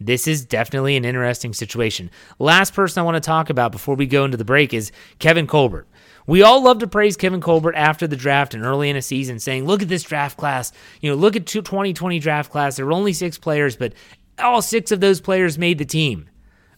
This 0.00 0.28
is 0.28 0.44
definitely 0.44 0.96
an 0.96 1.04
interesting 1.04 1.52
situation. 1.52 2.10
Last 2.38 2.74
person 2.74 3.00
I 3.00 3.04
want 3.04 3.16
to 3.16 3.20
talk 3.20 3.50
about 3.50 3.72
before 3.72 3.96
we 3.96 4.06
go 4.06 4.24
into 4.24 4.36
the 4.36 4.44
break 4.44 4.72
is 4.72 4.92
Kevin 5.18 5.46
Colbert. 5.46 5.88
We 6.26 6.42
all 6.42 6.62
love 6.62 6.78
to 6.80 6.86
praise 6.86 7.16
Kevin 7.16 7.40
Colbert 7.40 7.74
after 7.74 8.06
the 8.06 8.16
draft 8.16 8.54
and 8.54 8.62
early 8.64 8.90
in 8.90 8.96
a 8.96 9.02
season, 9.02 9.38
saying, 9.38 9.64
Look 9.64 9.82
at 9.82 9.88
this 9.88 10.02
draft 10.02 10.36
class. 10.36 10.72
You 11.00 11.10
know, 11.10 11.16
look 11.16 11.36
at 11.36 11.46
2020 11.46 12.18
draft 12.18 12.52
class. 12.52 12.76
There 12.76 12.86
were 12.86 12.92
only 12.92 13.12
six 13.12 13.38
players, 13.38 13.76
but 13.76 13.94
all 14.38 14.62
six 14.62 14.92
of 14.92 15.00
those 15.00 15.20
players 15.20 15.58
made 15.58 15.78
the 15.78 15.84
team. 15.84 16.28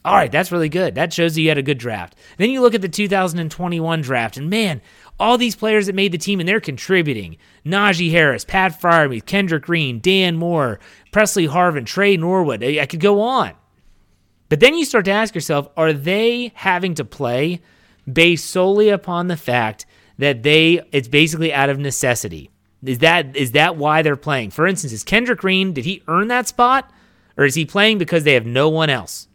All 0.02 0.14
right, 0.14 0.32
that's 0.32 0.50
really 0.50 0.70
good. 0.70 0.94
That 0.94 1.12
shows 1.12 1.34
that 1.34 1.42
you 1.42 1.48
had 1.48 1.58
a 1.58 1.62
good 1.62 1.76
draft. 1.76 2.14
Then 2.38 2.48
you 2.50 2.62
look 2.62 2.74
at 2.74 2.80
the 2.80 2.88
2021 2.88 4.00
draft, 4.00 4.38
and 4.38 4.48
man, 4.48 4.80
all 5.20 5.38
these 5.38 5.54
players 5.54 5.86
that 5.86 5.94
made 5.94 6.12
the 6.12 6.18
team 6.18 6.40
and 6.40 6.48
they're 6.48 6.60
contributing. 6.60 7.36
Najee 7.64 8.10
Harris, 8.10 8.44
Pat 8.44 8.80
Freiermuth, 8.80 9.26
Kendrick 9.26 9.64
Green, 9.64 10.00
Dan 10.00 10.36
Moore, 10.36 10.80
Pressley 11.12 11.46
Harvin, 11.46 11.86
Tre 11.86 12.16
Norwood. 12.16 12.64
I 12.64 12.86
could 12.86 13.00
go 13.00 13.20
on. 13.20 13.52
But 14.48 14.58
then 14.58 14.74
you 14.74 14.84
start 14.84 15.04
to 15.04 15.12
ask 15.12 15.34
yourself, 15.34 15.68
are 15.76 15.92
they 15.92 16.50
having 16.54 16.94
to 16.94 17.04
play 17.04 17.60
based 18.10 18.50
solely 18.50 18.88
upon 18.88 19.28
the 19.28 19.36
fact 19.36 19.86
that 20.18 20.42
they 20.42 20.80
it's 20.90 21.06
basically 21.06 21.52
out 21.52 21.70
of 21.70 21.78
necessity? 21.78 22.50
Is 22.82 22.98
that 22.98 23.36
is 23.36 23.52
that 23.52 23.76
why 23.76 24.02
they're 24.02 24.16
playing? 24.16 24.50
For 24.50 24.66
instance, 24.66 24.92
is 24.92 25.04
Kendrick 25.04 25.38
Green, 25.38 25.72
did 25.72 25.84
he 25.84 26.02
earn 26.08 26.28
that 26.28 26.48
spot? 26.48 26.90
Or 27.36 27.44
is 27.44 27.54
he 27.54 27.64
playing 27.64 27.98
because 27.98 28.24
they 28.24 28.34
have 28.34 28.46
no 28.46 28.68
one 28.68 28.90
else? 28.90 29.28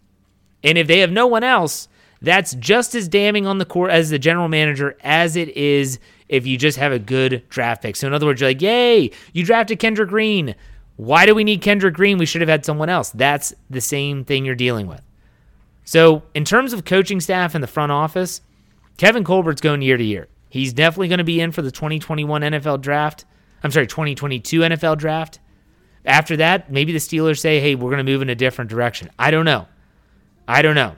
And 0.63 0.77
if 0.77 0.87
they 0.87 0.99
have 0.99 1.11
no 1.11 1.27
one 1.27 1.43
else, 1.43 1.87
that's 2.25 2.55
just 2.55 2.95
as 2.95 3.07
damning 3.07 3.45
on 3.45 3.59
the 3.59 3.65
court 3.65 3.91
as 3.91 4.09
the 4.09 4.19
general 4.19 4.47
manager 4.47 4.97
as 5.03 5.35
it 5.35 5.55
is 5.55 5.99
if 6.27 6.47
you 6.47 6.57
just 6.57 6.77
have 6.77 6.91
a 6.91 6.99
good 6.99 7.47
draft 7.49 7.83
pick. 7.83 7.95
So 7.95 8.07
in 8.07 8.13
other 8.13 8.25
words, 8.25 8.41
you're 8.41 8.49
like, 8.49 8.61
yay, 8.61 9.11
you 9.33 9.43
drafted 9.43 9.79
Kendrick 9.79 10.09
Green. 10.09 10.55
Why 10.97 11.25
do 11.25 11.35
we 11.35 11.43
need 11.43 11.61
Kendrick 11.61 11.93
Green? 11.93 12.17
We 12.17 12.25
should 12.25 12.41
have 12.41 12.49
had 12.49 12.65
someone 12.65 12.89
else. 12.89 13.11
That's 13.11 13.53
the 13.69 13.81
same 13.81 14.25
thing 14.25 14.43
you're 14.43 14.55
dealing 14.55 14.87
with. 14.87 15.01
So 15.83 16.23
in 16.33 16.45
terms 16.45 16.73
of 16.73 16.83
coaching 16.83 17.21
staff 17.21 17.53
in 17.53 17.61
the 17.61 17.67
front 17.67 17.91
office, 17.91 18.41
Kevin 18.97 19.23
Colbert's 19.23 19.61
going 19.61 19.81
year 19.81 19.97
to 19.97 20.03
year. 20.03 20.27
He's 20.49 20.73
definitely 20.73 21.09
going 21.09 21.19
to 21.19 21.23
be 21.23 21.41
in 21.41 21.51
for 21.51 21.61
the 21.61 21.71
2021 21.71 22.41
NFL 22.41 22.81
draft. 22.81 23.25
I'm 23.63 23.71
sorry, 23.71 23.87
2022 23.87 24.61
NFL 24.61 24.97
draft. 24.97 25.39
After 26.05 26.37
that, 26.37 26.71
maybe 26.71 26.91
the 26.91 26.99
Steelers 26.99 27.39
say, 27.39 27.59
hey, 27.59 27.75
we're 27.75 27.91
going 27.91 28.03
to 28.03 28.11
move 28.11 28.21
in 28.21 28.29
a 28.29 28.35
different 28.35 28.69
direction. 28.69 29.09
I 29.19 29.31
don't 29.31 29.45
know. 29.45 29.67
I 30.47 30.61
don't 30.61 30.75
know. 30.75 30.95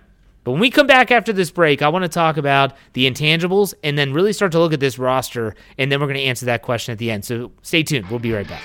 But 0.47 0.53
when 0.53 0.61
we 0.61 0.69
come 0.69 0.87
back 0.87 1.11
after 1.11 1.33
this 1.33 1.51
break, 1.51 1.81
I 1.81 1.89
want 1.89 2.03
to 2.03 2.07
talk 2.07 2.37
about 2.37 2.71
the 2.93 3.05
intangibles 3.05 3.73
and 3.83 3.97
then 3.97 4.13
really 4.13 4.31
start 4.31 4.53
to 4.53 4.59
look 4.59 4.71
at 4.71 4.79
this 4.79 4.97
roster, 4.97 5.53
and 5.77 5.91
then 5.91 5.99
we're 5.99 6.05
going 6.07 6.15
to 6.19 6.23
answer 6.23 6.45
that 6.45 6.61
question 6.61 6.93
at 6.93 6.99
the 6.99 7.11
end. 7.11 7.25
So 7.25 7.51
stay 7.63 7.83
tuned. 7.83 8.09
We'll 8.09 8.19
be 8.19 8.31
right 8.31 8.47
back. 8.47 8.61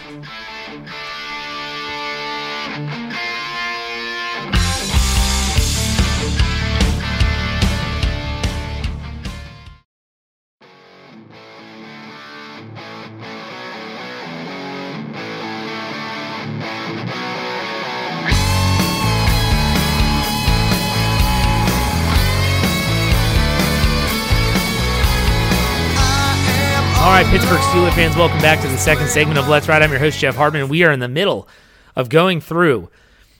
Steelers 27.92 28.06
fans, 28.06 28.16
welcome 28.16 28.40
back 28.40 28.58
to 28.62 28.68
the 28.68 28.78
second 28.78 29.06
segment 29.06 29.38
of 29.38 29.48
Let's 29.48 29.68
Ride. 29.68 29.82
I'm 29.82 29.90
your 29.90 30.00
host, 30.00 30.18
Jeff 30.18 30.34
Hartman. 30.34 30.70
We 30.70 30.82
are 30.82 30.92
in 30.92 31.00
the 31.00 31.08
middle 31.08 31.46
of 31.94 32.08
going 32.08 32.40
through 32.40 32.88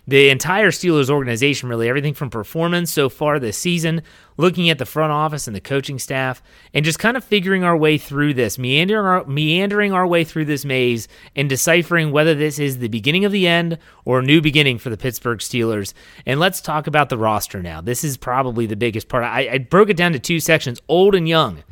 the 0.06 0.28
entire 0.28 0.70
Steelers 0.70 1.08
organization, 1.08 1.70
really, 1.70 1.88
everything 1.88 2.12
from 2.12 2.28
performance 2.28 2.92
so 2.92 3.08
far 3.08 3.38
this 3.38 3.56
season, 3.56 4.02
looking 4.36 4.68
at 4.68 4.76
the 4.76 4.84
front 4.84 5.10
office 5.10 5.46
and 5.46 5.56
the 5.56 5.60
coaching 5.60 5.98
staff, 5.98 6.42
and 6.74 6.84
just 6.84 6.98
kind 6.98 7.16
of 7.16 7.24
figuring 7.24 7.64
our 7.64 7.74
way 7.74 7.96
through 7.96 8.34
this, 8.34 8.58
meandering 8.58 9.06
our, 9.06 9.24
meandering 9.24 9.94
our 9.94 10.06
way 10.06 10.22
through 10.22 10.44
this 10.44 10.66
maze, 10.66 11.08
and 11.34 11.48
deciphering 11.48 12.12
whether 12.12 12.34
this 12.34 12.58
is 12.58 12.76
the 12.76 12.88
beginning 12.88 13.24
of 13.24 13.32
the 13.32 13.48
end 13.48 13.78
or 14.04 14.18
a 14.18 14.22
new 14.22 14.42
beginning 14.42 14.76
for 14.76 14.90
the 14.90 14.98
Pittsburgh 14.98 15.38
Steelers. 15.38 15.94
And 16.26 16.38
let's 16.38 16.60
talk 16.60 16.86
about 16.86 17.08
the 17.08 17.16
roster 17.16 17.62
now. 17.62 17.80
This 17.80 18.04
is 18.04 18.18
probably 18.18 18.66
the 18.66 18.76
biggest 18.76 19.08
part. 19.08 19.24
I, 19.24 19.48
I 19.48 19.58
broke 19.58 19.88
it 19.88 19.96
down 19.96 20.12
to 20.12 20.18
two 20.18 20.40
sections 20.40 20.78
old 20.88 21.14
and 21.14 21.26
young. 21.26 21.64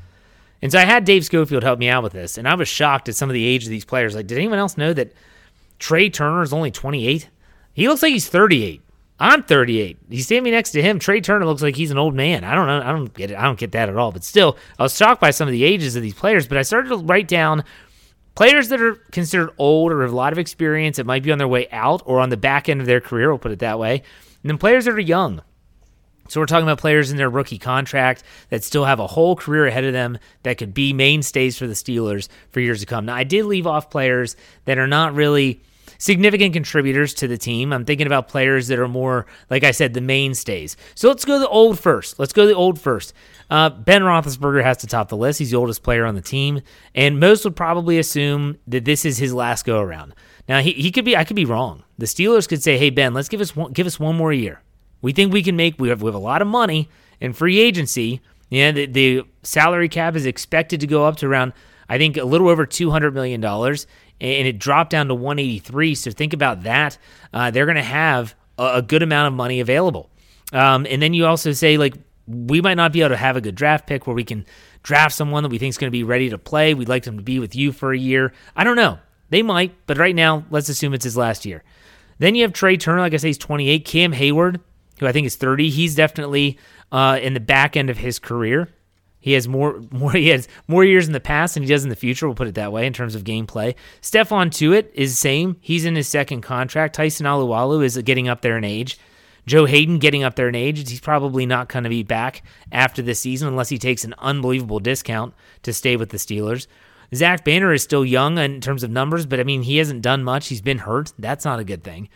And 0.62 0.70
so 0.70 0.78
I 0.78 0.84
had 0.84 1.04
Dave 1.04 1.24
Schofield 1.24 1.62
help 1.62 1.78
me 1.78 1.88
out 1.88 2.02
with 2.02 2.12
this, 2.12 2.36
and 2.36 2.46
I 2.46 2.54
was 2.54 2.68
shocked 2.68 3.08
at 3.08 3.14
some 3.14 3.30
of 3.30 3.34
the 3.34 3.44
age 3.44 3.64
of 3.64 3.70
these 3.70 3.84
players. 3.84 4.14
Like, 4.14 4.26
did 4.26 4.38
anyone 4.38 4.58
else 4.58 4.76
know 4.76 4.92
that 4.92 5.12
Trai 5.78 6.12
Turner 6.12 6.42
is 6.42 6.52
only 6.52 6.70
28? 6.70 7.28
He 7.72 7.88
looks 7.88 8.02
like 8.02 8.12
he's 8.12 8.28
38. 8.28 8.82
I'm 9.18 9.42
38. 9.42 9.98
You 10.08 10.22
stand 10.22 10.44
me 10.44 10.50
next 10.50 10.70
to 10.72 10.82
him. 10.82 10.98
Trai 10.98 11.22
Turner 11.22 11.44
looks 11.44 11.60
like 11.62 11.76
he's 11.76 11.90
an 11.90 11.98
old 11.98 12.14
man. 12.14 12.42
I 12.42 12.54
don't 12.54 12.66
know. 12.66 12.80
I 12.80 12.92
don't 12.92 13.12
get 13.12 13.30
it. 13.30 13.36
I 13.36 13.42
don't 13.42 13.58
get 13.58 13.72
that 13.72 13.90
at 13.90 13.96
all. 13.96 14.12
But 14.12 14.24
still, 14.24 14.56
I 14.78 14.82
was 14.82 14.96
shocked 14.96 15.20
by 15.20 15.30
some 15.30 15.46
of 15.46 15.52
the 15.52 15.62
ages 15.62 15.94
of 15.94 16.02
these 16.02 16.14
players. 16.14 16.48
But 16.48 16.56
I 16.56 16.62
started 16.62 16.88
to 16.88 16.96
write 16.96 17.28
down 17.28 17.64
players 18.34 18.70
that 18.70 18.80
are 18.80 18.94
considered 19.12 19.50
old 19.58 19.92
or 19.92 20.00
have 20.00 20.12
a 20.12 20.16
lot 20.16 20.32
of 20.32 20.38
experience 20.38 20.96
that 20.96 21.04
might 21.04 21.22
be 21.22 21.32
on 21.32 21.38
their 21.38 21.48
way 21.48 21.68
out 21.70 22.02
or 22.06 22.20
on 22.20 22.30
the 22.30 22.38
back 22.38 22.70
end 22.70 22.80
of 22.80 22.86
their 22.86 23.00
career. 23.00 23.28
We'll 23.28 23.38
put 23.38 23.52
it 23.52 23.58
that 23.58 23.78
way. 23.78 24.02
And 24.42 24.50
then 24.50 24.56
players 24.56 24.86
that 24.86 24.94
are 24.94 25.00
young. 25.00 25.42
So 26.30 26.38
we're 26.38 26.46
talking 26.46 26.62
about 26.62 26.78
players 26.78 27.10
in 27.10 27.16
their 27.16 27.28
rookie 27.28 27.58
contract 27.58 28.22
that 28.50 28.62
still 28.62 28.84
have 28.84 29.00
a 29.00 29.06
whole 29.08 29.34
career 29.34 29.66
ahead 29.66 29.82
of 29.82 29.92
them 29.92 30.16
that 30.44 30.58
could 30.58 30.72
be 30.72 30.92
mainstays 30.92 31.58
for 31.58 31.66
the 31.66 31.74
Steelers 31.74 32.28
for 32.52 32.60
years 32.60 32.78
to 32.80 32.86
come. 32.86 33.06
Now 33.06 33.16
I 33.16 33.24
did 33.24 33.46
leave 33.46 33.66
off 33.66 33.90
players 33.90 34.36
that 34.64 34.78
are 34.78 34.86
not 34.86 35.12
really 35.12 35.60
significant 35.98 36.52
contributors 36.52 37.14
to 37.14 37.26
the 37.26 37.36
team. 37.36 37.72
I'm 37.72 37.84
thinking 37.84 38.06
about 38.06 38.28
players 38.28 38.68
that 38.68 38.78
are 38.78 38.86
more, 38.86 39.26
like 39.50 39.64
I 39.64 39.72
said, 39.72 39.92
the 39.92 40.00
mainstays. 40.00 40.76
So 40.94 41.08
let's 41.08 41.24
go 41.24 41.40
the 41.40 41.48
old 41.48 41.80
first. 41.80 42.20
Let's 42.20 42.32
go 42.32 42.46
the 42.46 42.54
old 42.54 42.80
first. 42.80 43.12
Uh, 43.50 43.68
ben 43.68 44.02
Roethlisberger 44.02 44.62
has 44.62 44.76
to 44.78 44.86
top 44.86 45.08
the 45.08 45.16
list. 45.16 45.40
He's 45.40 45.50
the 45.50 45.56
oldest 45.56 45.82
player 45.82 46.06
on 46.06 46.14
the 46.14 46.20
team, 46.20 46.60
and 46.94 47.18
most 47.18 47.44
would 47.44 47.56
probably 47.56 47.98
assume 47.98 48.56
that 48.68 48.84
this 48.84 49.04
is 49.04 49.18
his 49.18 49.34
last 49.34 49.66
go 49.66 49.80
around. 49.80 50.14
Now 50.48 50.60
he, 50.60 50.72
he 50.74 50.92
could 50.92 51.04
be 51.04 51.16
I 51.16 51.24
could 51.24 51.34
be 51.34 51.44
wrong. 51.44 51.82
The 51.98 52.06
Steelers 52.06 52.48
could 52.48 52.62
say, 52.62 52.78
"Hey 52.78 52.90
Ben, 52.90 53.14
let's 53.14 53.28
give 53.28 53.40
us 53.40 53.56
one, 53.56 53.72
give 53.72 53.88
us 53.88 53.98
one 53.98 54.16
more 54.16 54.32
year. 54.32 54.62
We 55.02 55.12
think 55.12 55.32
we 55.32 55.42
can 55.42 55.56
make 55.56 55.78
we 55.78 55.88
have 55.88 56.02
we 56.02 56.08
have 56.08 56.14
a 56.14 56.18
lot 56.18 56.42
of 56.42 56.48
money 56.48 56.88
in 57.20 57.32
free 57.32 57.58
agency. 57.58 58.20
Yeah, 58.48 58.72
the, 58.72 58.86
the 58.86 59.22
salary 59.42 59.88
cap 59.88 60.16
is 60.16 60.26
expected 60.26 60.80
to 60.80 60.86
go 60.86 61.04
up 61.06 61.16
to 61.18 61.26
around 61.26 61.52
I 61.88 61.98
think 61.98 62.16
a 62.16 62.24
little 62.24 62.48
over 62.48 62.66
two 62.66 62.90
hundred 62.90 63.14
million 63.14 63.40
dollars, 63.40 63.86
and 64.20 64.46
it 64.46 64.58
dropped 64.58 64.90
down 64.90 65.08
to 65.08 65.14
183. 65.14 65.94
So 65.94 66.10
think 66.10 66.32
about 66.32 66.62
that. 66.62 66.98
Uh, 67.32 67.50
they're 67.50 67.66
going 67.66 67.76
to 67.76 67.82
have 67.82 68.34
a, 68.58 68.74
a, 68.76 68.82
good 68.82 69.02
amount 69.02 69.28
of 69.28 69.34
money 69.34 69.60
available. 69.60 70.10
Um, 70.52 70.86
and 70.88 71.00
then 71.00 71.14
you 71.14 71.26
also 71.26 71.52
say, 71.52 71.78
like, 71.78 71.94
we 72.26 72.60
might 72.60 72.74
not 72.74 72.92
be 72.92 73.00
able 73.00 73.10
to 73.10 73.16
have 73.16 73.36
a 73.36 73.40
good 73.40 73.54
draft 73.54 73.86
pick 73.86 74.06
where 74.06 74.14
we 74.14 74.24
can 74.24 74.46
draft 74.82 75.14
someone 75.14 75.42
that 75.42 75.48
we 75.48 75.58
think 75.58 75.70
is 75.70 75.78
going 75.78 75.88
to 75.88 75.92
be 75.92 76.04
ready 76.04 76.30
to 76.30 76.38
play. 76.38 76.74
We'd 76.74 76.88
like 76.88 77.04
them 77.04 77.16
to 77.16 77.22
be 77.22 77.38
with 77.38 77.56
you 77.56 77.72
for 77.72 77.92
a 77.92 77.98
year. 77.98 78.32
I 78.54 78.62
don't 78.62 78.76
know. 78.76 78.98
They 79.30 79.42
might, 79.42 79.74
but 79.86 79.96
right 79.96 80.14
now, 80.14 80.44
let's 80.50 80.68
assume 80.68 80.92
it's 80.92 81.04
his 81.04 81.16
last 81.16 81.46
year. 81.46 81.62
Then 82.18 82.34
you 82.34 82.42
have 82.42 82.52
Trai 82.52 82.78
Turner, 82.78 83.00
like 83.00 83.14
I 83.14 83.16
say, 83.16 83.28
he's 83.28 83.38
28. 83.38 83.84
Cam 83.84 84.12
Heyward, 84.12 84.60
who 85.00 85.06
I 85.06 85.12
think 85.12 85.26
is 85.26 85.34
30. 85.34 85.70
He's 85.70 85.94
definitely 85.96 86.58
uh, 86.92 87.18
in 87.20 87.34
the 87.34 87.40
back 87.40 87.76
end 87.76 87.90
of 87.90 87.98
his 87.98 88.18
career. 88.18 88.68
He 89.18 89.32
has 89.32 89.48
more 89.48 89.82
more 89.90 90.12
he 90.12 90.28
has 90.28 90.48
more 90.68 90.84
years 90.84 91.06
in 91.06 91.12
the 91.12 91.20
past 91.20 91.54
than 91.54 91.62
he 91.62 91.68
does 91.68 91.82
in 91.82 91.90
the 91.90 91.96
future. 91.96 92.26
We'll 92.26 92.36
put 92.36 92.48
it 92.48 92.54
that 92.54 92.72
way 92.72 92.86
in 92.86 92.92
terms 92.92 93.14
of 93.14 93.24
gameplay. 93.24 93.74
Stephon 94.00 94.50
Tuitt 94.50 94.90
is 94.94 95.18
same. 95.18 95.56
He's 95.60 95.84
in 95.84 95.96
his 95.96 96.08
second 96.08 96.42
contract. 96.42 96.94
Tyson 96.94 97.26
Alualu 97.26 97.84
is 97.84 97.98
getting 97.98 98.28
up 98.28 98.42
there 98.42 98.56
in 98.56 98.64
age. 98.64 98.98
Joe 99.46 99.64
Haden 99.64 99.98
getting 99.98 100.22
up 100.22 100.36
there 100.36 100.48
in 100.48 100.54
age. 100.54 100.88
He's 100.88 101.00
probably 101.00 101.46
not 101.46 101.68
going 101.68 101.84
to 101.84 101.90
be 101.90 102.02
back 102.02 102.42
after 102.70 103.02
this 103.02 103.20
season 103.20 103.48
unless 103.48 103.70
he 103.70 103.78
takes 103.78 104.04
an 104.04 104.14
unbelievable 104.18 104.78
discount 104.78 105.34
to 105.62 105.72
stay 105.72 105.96
with 105.96 106.10
the 106.10 106.18
Steelers. 106.18 106.66
Zach 107.14 107.44
Banner 107.44 107.72
is 107.72 107.82
still 107.82 108.04
young 108.04 108.38
in 108.38 108.60
terms 108.60 108.84
of 108.84 108.90
numbers, 108.90 109.26
but 109.26 109.40
I 109.40 109.44
mean 109.44 109.62
he 109.62 109.78
hasn't 109.78 110.02
done 110.02 110.22
much. 110.22 110.48
He's 110.48 110.60
been 110.60 110.78
hurt. 110.78 111.12
That's 111.18 111.44
not 111.44 111.58
a 111.58 111.64
good 111.64 111.82
thing. 111.82 112.08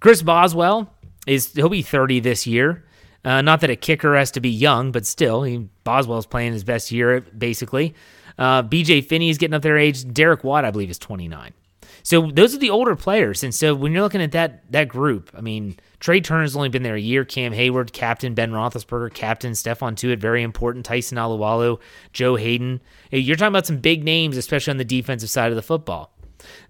Chris 0.00 0.22
Boswell 0.22 0.92
is 1.26 1.52
he'll 1.52 1.68
be 1.68 1.82
30 1.82 2.20
this 2.20 2.46
year. 2.46 2.84
Uh, 3.24 3.40
not 3.40 3.60
that 3.62 3.70
a 3.70 3.76
kicker 3.76 4.16
has 4.16 4.30
to 4.32 4.40
be 4.40 4.50
young, 4.50 4.92
but 4.92 5.06
still, 5.06 5.42
he, 5.42 5.68
Boswell's 5.82 6.26
playing 6.26 6.52
his 6.52 6.64
best 6.64 6.92
year, 6.92 7.20
basically. 7.20 7.94
Uh, 8.38 8.62
BJ 8.62 9.04
Finney 9.04 9.30
is 9.30 9.38
getting 9.38 9.54
up 9.54 9.62
their 9.62 9.78
age. 9.78 10.06
Derek 10.12 10.44
Watt, 10.44 10.64
I 10.64 10.70
believe, 10.70 10.90
is 10.90 10.98
29. 10.98 11.54
So 12.02 12.30
those 12.30 12.54
are 12.54 12.58
the 12.58 12.68
older 12.68 12.96
players. 12.96 13.42
And 13.42 13.54
so 13.54 13.74
when 13.74 13.92
you're 13.92 14.02
looking 14.02 14.20
at 14.20 14.32
that 14.32 14.70
that 14.72 14.88
group, 14.88 15.30
I 15.34 15.40
mean, 15.40 15.78
Trai 16.00 16.22
Turner's 16.22 16.54
only 16.54 16.68
been 16.68 16.82
there 16.82 16.96
a 16.96 17.00
year. 17.00 17.24
Cam 17.24 17.52
Heyward, 17.52 17.92
captain 17.92 18.34
Ben 18.34 18.52
Roethlisberger, 18.52 19.14
captain 19.14 19.52
Stephon 19.52 19.94
Tuitt, 19.94 20.18
very 20.18 20.42
important. 20.42 20.84
Tyson 20.84 21.16
Alualu, 21.16 21.80
Joe 22.12 22.36
Haden. 22.36 22.82
You're 23.10 23.36
talking 23.36 23.52
about 23.52 23.66
some 23.66 23.78
big 23.78 24.04
names, 24.04 24.36
especially 24.36 24.72
on 24.72 24.76
the 24.76 24.84
defensive 24.84 25.30
side 25.30 25.50
of 25.50 25.56
the 25.56 25.62
football. 25.62 26.14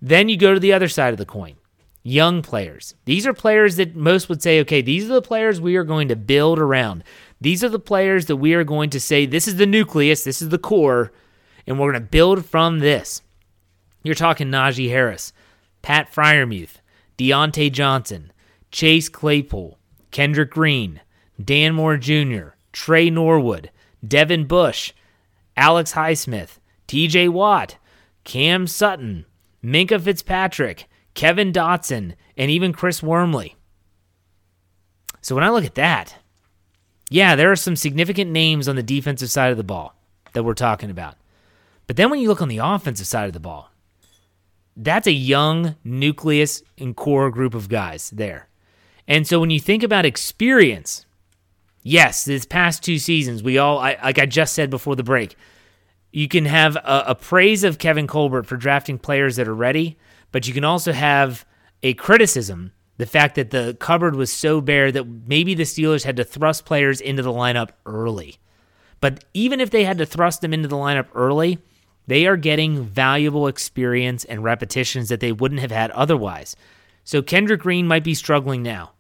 Then 0.01 0.29
you 0.29 0.37
go 0.37 0.55
to 0.55 0.61
the 0.61 0.73
other 0.73 0.89
side 0.89 1.13
of 1.13 1.19
the 1.19 1.27
coin 1.27 1.57
young 2.05 2.43
players. 2.43 2.95
These 3.07 3.27
are 3.27 3.33
players 3.33 3.77
that 3.77 3.97
most 3.97 4.29
would 4.29 4.43
say, 4.43 4.61
okay, 4.61 4.83
these 4.83 5.07
are 5.07 5.15
the 5.15 5.23
players 5.23 5.61
we 5.61 5.75
are 5.75 5.85
going 5.85 6.09
to 6.09 6.17
build 6.17 6.61
around. 6.61 7.03
These 7.41 7.65
are 7.65 7.69
the 7.69 7.81
players 7.81 8.27
that 8.27 8.37
we 8.37 8.55
are 8.55 8.63
going 8.63 8.91
to 8.91 9.01
say, 9.01 9.27
this 9.27 9.49
is 9.49 9.57
the 9.57 9.67
nucleus, 9.67 10.23
this 10.23 10.41
is 10.41 10.51
the 10.51 10.59
core, 10.59 11.13
and 11.67 11.81
we're 11.81 11.91
going 11.91 12.03
to 12.03 12.09
build 12.09 12.45
from 12.45 12.79
this. 12.79 13.23
You're 14.03 14.15
talking 14.15 14.49
Najee 14.49 14.91
Harris, 14.91 15.33
Pat 15.83 16.13
Freiermuth, 16.15 16.77
Diontae 17.17 17.73
Johnson, 17.73 18.33
Chase 18.71 19.09
Claypool, 19.09 19.79
Kendrick 20.11 20.51
Green, 20.51 21.01
Dan 21.43 21.75
Moore 21.75 21.97
Jr., 21.97 22.49
Tre 22.73 23.09
Norwood, 23.09 23.71
Devin 24.07 24.47
Bush, 24.47 24.93
Alex 25.57 25.95
Highsmith, 25.95 26.59
TJ 26.87 27.31
Watt, 27.31 27.79
Cam 28.25 28.67
Sutton, 28.67 29.25
Minkah 29.65 30.01
Fitzpatrick, 30.01 30.87
Kevin 31.15 31.53
Dotson, 31.53 32.15
and 32.37 32.51
even 32.51 32.73
Chris 32.73 33.03
Wormley. 33.03 33.57
So 35.21 35.35
when 35.35 35.45
I 35.45 35.51
look 35.51 35.65
at 35.65 35.77
that, 35.77 36.17
yeah, 37.09 37.37
there 37.37 37.51
are 37.51 37.57
some 37.57 37.77
significant 37.77 38.31
names 38.31 38.69
on 38.69 38.77
the 38.77 38.83
defensive 38.83 39.31
side 39.31 39.51
of 39.51 39.57
the 39.57 39.65
ball 39.65 39.95
that 40.33 40.43
we're 40.43 40.55
talking 40.55 40.91
about. 40.91 41.17
But 41.87 41.97
then 41.97 42.11
when 42.11 42.21
you 42.21 42.29
look 42.29 42.43
on 42.43 42.49
the 42.49 42.59
offensive 42.59 43.07
side 43.07 43.27
of 43.27 43.33
the 43.33 43.41
ball, 43.41 43.71
that's 44.77 45.07
a 45.07 45.13
young 45.13 45.77
nucleus 45.85 46.63
and 46.77 46.97
core 46.97 47.31
group 47.31 47.55
of 47.55 47.69
guys 47.69 48.11
there. 48.11 48.49
And 49.07 49.27
so 49.27 49.39
when 49.39 49.51
you 49.51 49.61
think 49.61 49.83
about 49.83 50.07
experience, 50.07 51.07
yes, 51.83 52.25
this 52.25 52.45
past 52.45 52.83
two 52.83 52.99
seasons, 52.99 53.43
we 53.43 53.59
all, 53.59 53.79
I, 53.79 53.99
like 54.03 54.19
I 54.19 54.27
just 54.27 54.55
said 54.55 54.71
before 54.71 54.97
the 54.97 55.03
break, 55.03 55.37
you 56.11 56.27
can 56.27 56.47
have 56.47 56.77
a, 56.77 57.05
a 57.09 57.15
praise 57.15 57.65
of 57.65 57.79
Kevin 57.79 58.07
Colbert 58.07 58.45
for 58.45 58.57
drafting 58.57 58.99
players 58.99 59.37
that 59.37 59.47
are 59.47 59.55
ready, 59.55 59.97
but 60.35 60.49
you 60.49 60.53
can 60.53 60.65
also 60.65 60.93
have 60.93 61.47
a 61.85 61.95
criticism 61.95 62.73
the 62.97 63.07
fact 63.07 63.37
that 63.37 63.53
the 63.53 63.77
cupboard 63.79 64.17
was 64.17 64.33
so 64.33 64.61
bare 64.61 64.91
that 64.91 65.07
maybe 65.29 65.55
the 65.55 65.63
Steelers 65.63 66.03
had 66.03 66.17
to 66.17 66.25
thrust 66.25 66.65
players 66.65 67.01
into 67.01 67.23
the 67.23 67.33
lineup 67.33 67.69
early. 67.87 68.39
But 69.01 69.25
even 69.33 69.61
if 69.61 69.71
they 69.71 69.85
had 69.85 69.97
to 69.99 70.07
thrust 70.07 70.41
them 70.41 70.53
into 70.53 70.67
the 70.67 70.75
lineup 70.75 71.07
early, 71.15 71.61
they 72.09 72.27
are 72.27 72.37
getting 72.37 72.83
valuable 72.83 73.47
experience 73.47 74.25
and 74.25 74.43
repetitions 74.43 75.09
that 75.09 75.21
they 75.21 75.31
wouldn't 75.31 75.61
have 75.61 75.71
had 75.71 75.93
otherwise. 75.93 76.57
So 77.05 77.23
Kendrick 77.23 77.61
Green 77.61 77.87
might 77.87 78.03
be 78.03 78.15
struggling 78.15 78.65
now. 78.65 78.91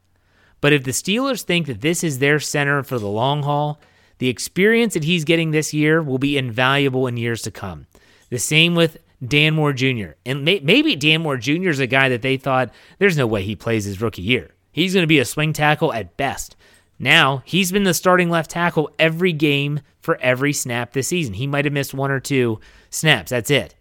But 0.60 0.72
if 0.72 0.84
the 0.84 0.92
Steelers 0.92 1.42
think 1.42 1.66
that 1.66 1.80
this 1.80 2.04
is 2.04 2.20
their 2.20 2.38
center 2.38 2.84
for 2.84 3.00
the 3.00 3.08
long 3.08 3.42
haul, 3.42 3.80
the 4.18 4.28
experience 4.28 4.94
that 4.94 5.02
he's 5.02 5.24
getting 5.24 5.50
this 5.50 5.74
year 5.74 6.00
will 6.00 6.18
be 6.18 6.38
invaluable 6.38 7.08
in 7.08 7.16
years 7.16 7.42
to 7.42 7.50
come. 7.50 7.88
The 8.30 8.38
same 8.38 8.76
with 8.76 8.98
Dan 9.26 9.54
Moore 9.54 9.72
Jr. 9.72 10.12
And 10.24 10.44
may- 10.44 10.60
maybe 10.60 10.96
Dan 10.96 11.22
Moore 11.22 11.36
Jr. 11.36 11.68
is 11.68 11.80
a 11.80 11.86
guy 11.86 12.08
that 12.08 12.22
they 12.22 12.36
thought 12.36 12.72
there's 12.98 13.16
no 13.16 13.26
way 13.26 13.42
he 13.42 13.56
plays 13.56 13.84
his 13.84 14.00
rookie 14.00 14.22
year. 14.22 14.54
He's 14.72 14.94
going 14.94 15.02
to 15.02 15.08
be 15.08 15.18
a 15.18 15.24
swing 15.24 15.52
tackle 15.52 15.92
at 15.92 16.16
best. 16.16 16.56
Now, 16.98 17.42
he's 17.44 17.72
been 17.72 17.84
the 17.84 17.94
starting 17.94 18.30
left 18.30 18.50
tackle 18.50 18.90
every 18.98 19.32
game 19.32 19.80
for 20.00 20.16
every 20.20 20.52
snap 20.52 20.92
this 20.92 21.08
season. 21.08 21.34
He 21.34 21.46
might 21.46 21.64
have 21.64 21.74
missed 21.74 21.94
one 21.94 22.10
or 22.10 22.20
two 22.20 22.60
snaps. 22.90 23.30
That's 23.30 23.50
it. 23.50 23.74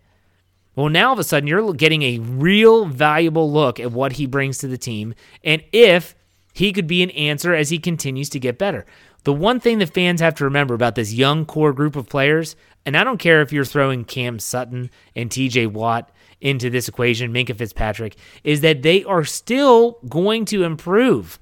Well, 0.76 0.90
now 0.90 1.08
all 1.08 1.14
of 1.14 1.20
a 1.20 1.24
sudden, 1.24 1.48
you're 1.48 1.74
getting 1.74 2.02
a 2.02 2.20
real 2.20 2.86
valuable 2.86 3.52
look 3.52 3.80
at 3.80 3.92
what 3.92 4.14
he 4.14 4.26
brings 4.26 4.58
to 4.60 4.68
the 4.68 4.78
team 4.78 5.14
and 5.44 5.64
if 5.72 6.16
he 6.54 6.72
could 6.72 6.88
be 6.88 7.04
an 7.04 7.12
answer 7.12 7.54
as 7.54 7.70
he 7.70 7.80
continues 7.80 8.30
to 8.30 8.40
get 8.40 8.58
better. 8.58 8.86
The 9.24 9.34
one 9.34 9.60
thing 9.60 9.80
that 9.80 9.94
fans 9.94 10.22
have 10.22 10.36
to 10.36 10.44
remember 10.44 10.74
about 10.74 10.96
this 10.96 11.14
young 11.14 11.46
core 11.46 11.74
group 11.74 11.96
of 11.96 12.10
players 12.10 12.56
and 12.86 12.98
I 12.98 13.04
don't 13.04 13.18
care 13.18 13.42
if 13.42 13.54
you're 13.54 13.66
throwing 13.66 14.04
Cam 14.04 14.40
Sutton 14.40 14.90
and 15.16 15.30
TJ 15.30 15.68
Watt 15.72 16.12
into 16.42 16.70
this 16.70 16.88
equation, 16.88 17.34
Minkah 17.34 17.56
Fitzpatrick, 17.56 18.18
is 18.44 18.62
that 18.62 18.82
they 18.82 19.04
are 19.06 19.24
still 19.24 20.00
going 20.10 20.46
to 20.46 20.64
improve. 20.64 21.40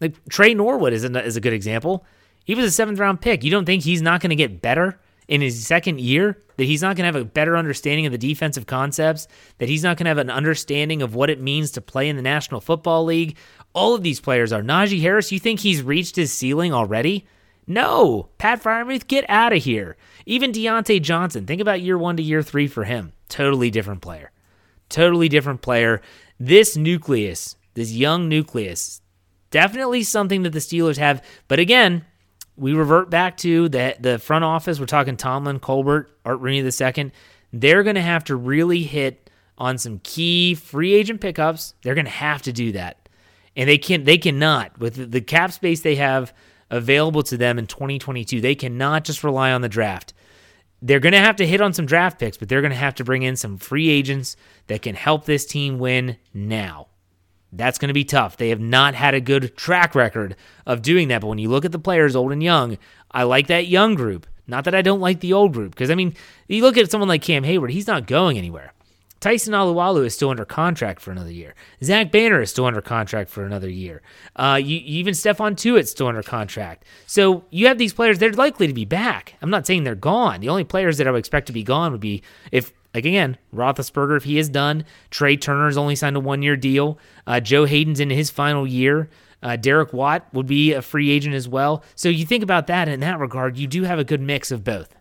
Like 0.00 0.14
Tre 0.28 0.54
Norwood 0.54 0.92
is 0.92 1.04
a, 1.04 1.24
is 1.24 1.36
a 1.36 1.40
good 1.40 1.54
example. 1.54 2.04
He 2.44 2.54
was 2.54 2.64
a 2.64 2.70
seventh 2.70 2.98
round 2.98 3.20
pick. 3.20 3.42
You 3.42 3.50
don't 3.50 3.64
think 3.64 3.82
he's 3.82 4.02
not 4.02 4.20
going 4.20 4.30
to 4.30 4.36
get 4.36 4.60
better 4.60 4.98
in 5.28 5.40
his 5.40 5.66
second 5.66 6.00
year? 6.00 6.38
That 6.56 6.64
he's 6.64 6.82
not 6.82 6.96
going 6.96 7.10
to 7.10 7.18
have 7.18 7.26
a 7.26 7.28
better 7.28 7.56
understanding 7.56 8.04
of 8.04 8.12
the 8.12 8.18
defensive 8.18 8.66
concepts? 8.66 9.28
That 9.58 9.68
he's 9.68 9.82
not 9.82 9.96
going 9.96 10.04
to 10.04 10.10
have 10.10 10.18
an 10.18 10.30
understanding 10.30 11.00
of 11.00 11.14
what 11.14 11.30
it 11.30 11.40
means 11.40 11.70
to 11.72 11.80
play 11.80 12.08
in 12.08 12.16
the 12.16 12.22
National 12.22 12.60
Football 12.60 13.04
League? 13.04 13.36
All 13.72 13.94
of 13.94 14.02
these 14.02 14.20
players 14.20 14.52
are. 14.52 14.62
Najee 14.62 15.00
Harris, 15.00 15.32
you 15.32 15.38
think 15.38 15.60
he's 15.60 15.82
reached 15.82 16.16
his 16.16 16.32
ceiling 16.32 16.74
already? 16.74 17.26
No, 17.70 18.30
Pat 18.36 18.60
Freiermuth, 18.60 19.06
get 19.06 19.24
out 19.28 19.52
of 19.52 19.62
here. 19.62 19.96
Even 20.26 20.50
Diontae 20.50 21.00
Johnson, 21.00 21.46
think 21.46 21.60
about 21.60 21.80
year 21.80 21.96
one 21.96 22.16
to 22.16 22.22
year 22.22 22.42
three 22.42 22.66
for 22.66 22.82
him. 22.82 23.12
Totally 23.28 23.70
different 23.70 24.00
player. 24.02 24.32
Totally 24.88 25.28
different 25.28 25.62
player. 25.62 26.02
This 26.40 26.76
nucleus, 26.76 27.54
this 27.74 27.92
young 27.92 28.28
nucleus, 28.28 29.00
definitely 29.52 30.02
something 30.02 30.42
that 30.42 30.50
the 30.50 30.58
Steelers 30.58 30.96
have. 30.96 31.24
But 31.46 31.60
again, 31.60 32.04
we 32.56 32.74
revert 32.74 33.08
back 33.08 33.36
to 33.38 33.68
the 33.68 33.94
the 34.00 34.18
front 34.18 34.42
office. 34.42 34.80
We're 34.80 34.86
talking 34.86 35.16
Tomlin, 35.16 35.60
Colbert, 35.60 36.10
Art 36.24 36.40
Rooney 36.40 36.58
II. 36.58 37.12
They're 37.52 37.84
going 37.84 37.94
to 37.94 38.02
have 38.02 38.24
to 38.24 38.34
really 38.34 38.82
hit 38.82 39.30
on 39.56 39.78
some 39.78 40.00
key 40.02 40.56
free 40.56 40.92
agent 40.92 41.20
pickups. 41.20 41.74
They're 41.84 41.94
going 41.94 42.04
to 42.06 42.10
have 42.10 42.42
to 42.42 42.52
do 42.52 42.72
that. 42.72 43.08
And 43.54 43.68
they 43.68 43.78
can 43.78 44.02
they 44.02 44.18
cannot 44.18 44.76
with 44.80 45.12
the 45.12 45.20
cap 45.20 45.52
space 45.52 45.82
they 45.82 45.94
have 45.94 46.34
available 46.70 47.22
to 47.24 47.36
them 47.36 47.58
in 47.58 47.66
2022. 47.66 48.40
They 48.40 48.54
cannot 48.54 49.04
just 49.04 49.24
rely 49.24 49.52
on 49.52 49.60
the 49.60 49.68
draft. 49.68 50.14
They're 50.82 51.00
going 51.00 51.12
to 51.12 51.18
have 51.18 51.36
to 51.36 51.46
hit 51.46 51.60
on 51.60 51.74
some 51.74 51.86
draft 51.86 52.18
picks, 52.18 52.36
but 52.36 52.48
they're 52.48 52.62
going 52.62 52.72
to 52.72 52.76
have 52.76 52.94
to 52.96 53.04
bring 53.04 53.22
in 53.22 53.36
some 53.36 53.58
free 53.58 53.90
agents 53.90 54.36
that 54.68 54.82
can 54.82 54.94
help 54.94 55.24
this 55.24 55.44
team 55.44 55.78
win 55.78 56.16
now. 56.32 56.86
That's 57.52 57.78
going 57.78 57.88
to 57.88 57.94
be 57.94 58.04
tough. 58.04 58.36
They 58.36 58.50
have 58.50 58.60
not 58.60 58.94
had 58.94 59.14
a 59.14 59.20
good 59.20 59.56
track 59.56 59.94
record 59.94 60.36
of 60.66 60.82
doing 60.82 61.08
that. 61.08 61.20
But 61.20 61.26
when 61.26 61.38
you 61.38 61.50
look 61.50 61.64
at 61.64 61.72
the 61.72 61.78
players, 61.78 62.14
old 62.14 62.32
and 62.32 62.42
young, 62.42 62.78
I 63.10 63.24
like 63.24 63.48
that 63.48 63.66
young 63.66 63.94
group. 63.94 64.26
Not 64.46 64.64
that 64.64 64.74
I 64.74 64.82
don't 64.82 65.00
like 65.00 65.20
the 65.20 65.32
old 65.32 65.52
group, 65.52 65.72
because 65.72 65.90
I 65.90 65.94
mean, 65.94 66.14
you 66.48 66.62
look 66.62 66.76
at 66.76 66.90
someone 66.90 67.08
like 67.08 67.22
Cam 67.22 67.44
Heyward, 67.44 67.70
he's 67.70 67.86
not 67.86 68.06
going 68.06 68.38
anywhere. 68.38 68.72
Tyson 69.20 69.52
Alualu 69.52 70.06
is 70.06 70.14
still 70.14 70.30
under 70.30 70.46
contract 70.46 71.00
for 71.00 71.10
another 71.10 71.30
year. 71.30 71.54
Zach 71.84 72.10
Banner 72.10 72.40
is 72.40 72.50
still 72.50 72.64
under 72.64 72.80
contract 72.80 73.28
for 73.28 73.44
another 73.44 73.68
year. 73.68 74.00
Uh, 74.34 74.58
you, 74.62 74.80
even 74.84 75.12
Stephon 75.12 75.56
Tuitt's 75.56 75.90
still 75.90 76.06
under 76.06 76.22
contract. 76.22 76.84
So 77.06 77.44
you 77.50 77.66
have 77.66 77.76
these 77.76 77.92
players, 77.92 78.18
they're 78.18 78.32
likely 78.32 78.66
to 78.66 78.72
be 78.72 78.86
back. 78.86 79.34
I'm 79.42 79.50
not 79.50 79.66
saying 79.66 79.84
they're 79.84 79.94
gone. 79.94 80.40
The 80.40 80.48
only 80.48 80.64
players 80.64 80.96
that 80.98 81.06
I 81.06 81.10
would 81.10 81.18
expect 81.18 81.48
to 81.48 81.52
be 81.52 81.62
gone 81.62 81.92
would 81.92 82.00
be 82.00 82.22
if, 82.50 82.72
like 82.94 83.04
again, 83.04 83.36
Roethlisberger, 83.54 84.16
if 84.16 84.24
he 84.24 84.38
is 84.38 84.48
done. 84.48 84.84
Trai 85.10 85.38
Turner's 85.38 85.76
only 85.76 85.96
signed 85.96 86.16
a 86.16 86.20
one 86.20 86.42
year 86.42 86.56
deal. 86.56 86.98
Uh, 87.26 87.40
Joe 87.40 87.66
Haden's 87.66 88.00
in 88.00 88.08
his 88.08 88.30
final 88.30 88.66
year. 88.66 89.10
Uh, 89.42 89.56
Derek 89.56 89.92
Watt 89.92 90.26
would 90.32 90.46
be 90.46 90.72
a 90.72 90.82
free 90.82 91.10
agent 91.10 91.34
as 91.34 91.46
well. 91.46 91.84
So 91.94 92.08
you 92.08 92.24
think 92.24 92.42
about 92.42 92.66
that 92.68 92.88
in 92.88 93.00
that 93.00 93.18
regard, 93.18 93.58
you 93.58 93.66
do 93.66 93.84
have 93.84 93.98
a 93.98 94.04
good 94.04 94.20
mix 94.20 94.50
of 94.50 94.64
both. 94.64 94.94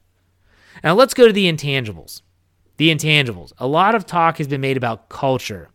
Now 0.83 0.93
let's 0.93 1.13
go 1.13 1.27
to 1.27 1.33
the 1.33 1.51
intangibles. 1.51 2.21
The 2.79 2.95
intangibles. 2.95 3.51
A 3.57 3.67
lot 3.67 3.93
of 3.93 4.05
talk 4.05 4.37
has 4.37 4.47
been 4.47 4.61
made 4.61 4.77
about 4.77 5.09
culture. 5.09 5.67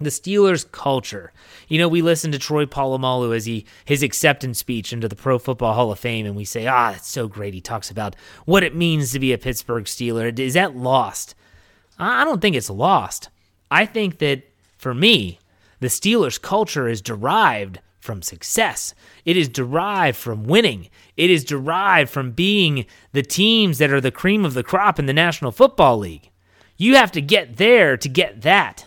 The 0.00 0.10
Steelers' 0.10 0.68
culture. 0.68 1.32
You 1.68 1.78
know, 1.78 1.86
we 1.86 2.02
listen 2.02 2.32
to 2.32 2.38
Troy 2.40 2.66
Polamalu 2.66 3.34
as 3.34 3.44
he 3.44 3.64
his 3.84 4.02
acceptance 4.02 4.58
speech 4.58 4.92
into 4.92 5.06
the 5.06 5.14
Pro 5.14 5.38
Football 5.38 5.74
Hall 5.74 5.92
of 5.92 6.00
Fame, 6.00 6.26
and 6.26 6.34
we 6.34 6.44
say, 6.44 6.66
"Ah, 6.66 6.90
that's 6.90 7.08
so 7.08 7.28
great." 7.28 7.54
He 7.54 7.60
talks 7.60 7.92
about 7.92 8.16
what 8.44 8.64
it 8.64 8.74
means 8.74 9.12
to 9.12 9.20
be 9.20 9.32
a 9.32 9.38
Pittsburgh 9.38 9.84
Steeler. 9.84 10.36
Is 10.36 10.54
that 10.54 10.76
lost? 10.76 11.36
I 11.96 12.24
don't 12.24 12.42
think 12.42 12.56
it's 12.56 12.70
lost. 12.70 13.28
I 13.70 13.86
think 13.86 14.18
that 14.18 14.42
for 14.76 14.94
me, 14.94 15.38
the 15.78 15.86
Steelers' 15.86 16.42
culture 16.42 16.88
is 16.88 17.00
derived 17.00 17.78
from 18.06 18.22
success. 18.22 18.94
It 19.26 19.36
is 19.36 19.48
derived 19.48 20.16
from 20.16 20.44
winning. 20.44 20.88
It 21.16 21.28
is 21.28 21.44
derived 21.44 22.08
from 22.08 22.30
being 22.30 22.86
the 23.12 23.22
teams 23.22 23.76
that 23.78 23.92
are 23.92 24.00
the 24.00 24.10
cream 24.10 24.44
of 24.44 24.54
the 24.54 24.62
crop 24.62 24.98
in 24.98 25.04
the 25.04 25.12
National 25.12 25.50
Football 25.50 25.98
League. 25.98 26.30
You 26.78 26.94
have 26.94 27.12
to 27.12 27.20
get 27.20 27.56
there 27.56 27.96
to 27.96 28.08
get 28.08 28.42
that. 28.42 28.86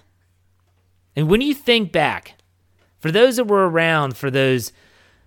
And 1.15 1.29
when 1.29 1.41
you 1.41 1.53
think 1.53 1.91
back, 1.91 2.36
for 2.99 3.12
those 3.12 3.36
that 3.36 3.45
were 3.45 3.69
around 3.69 4.15
for 4.15 4.32
those, 4.32 4.71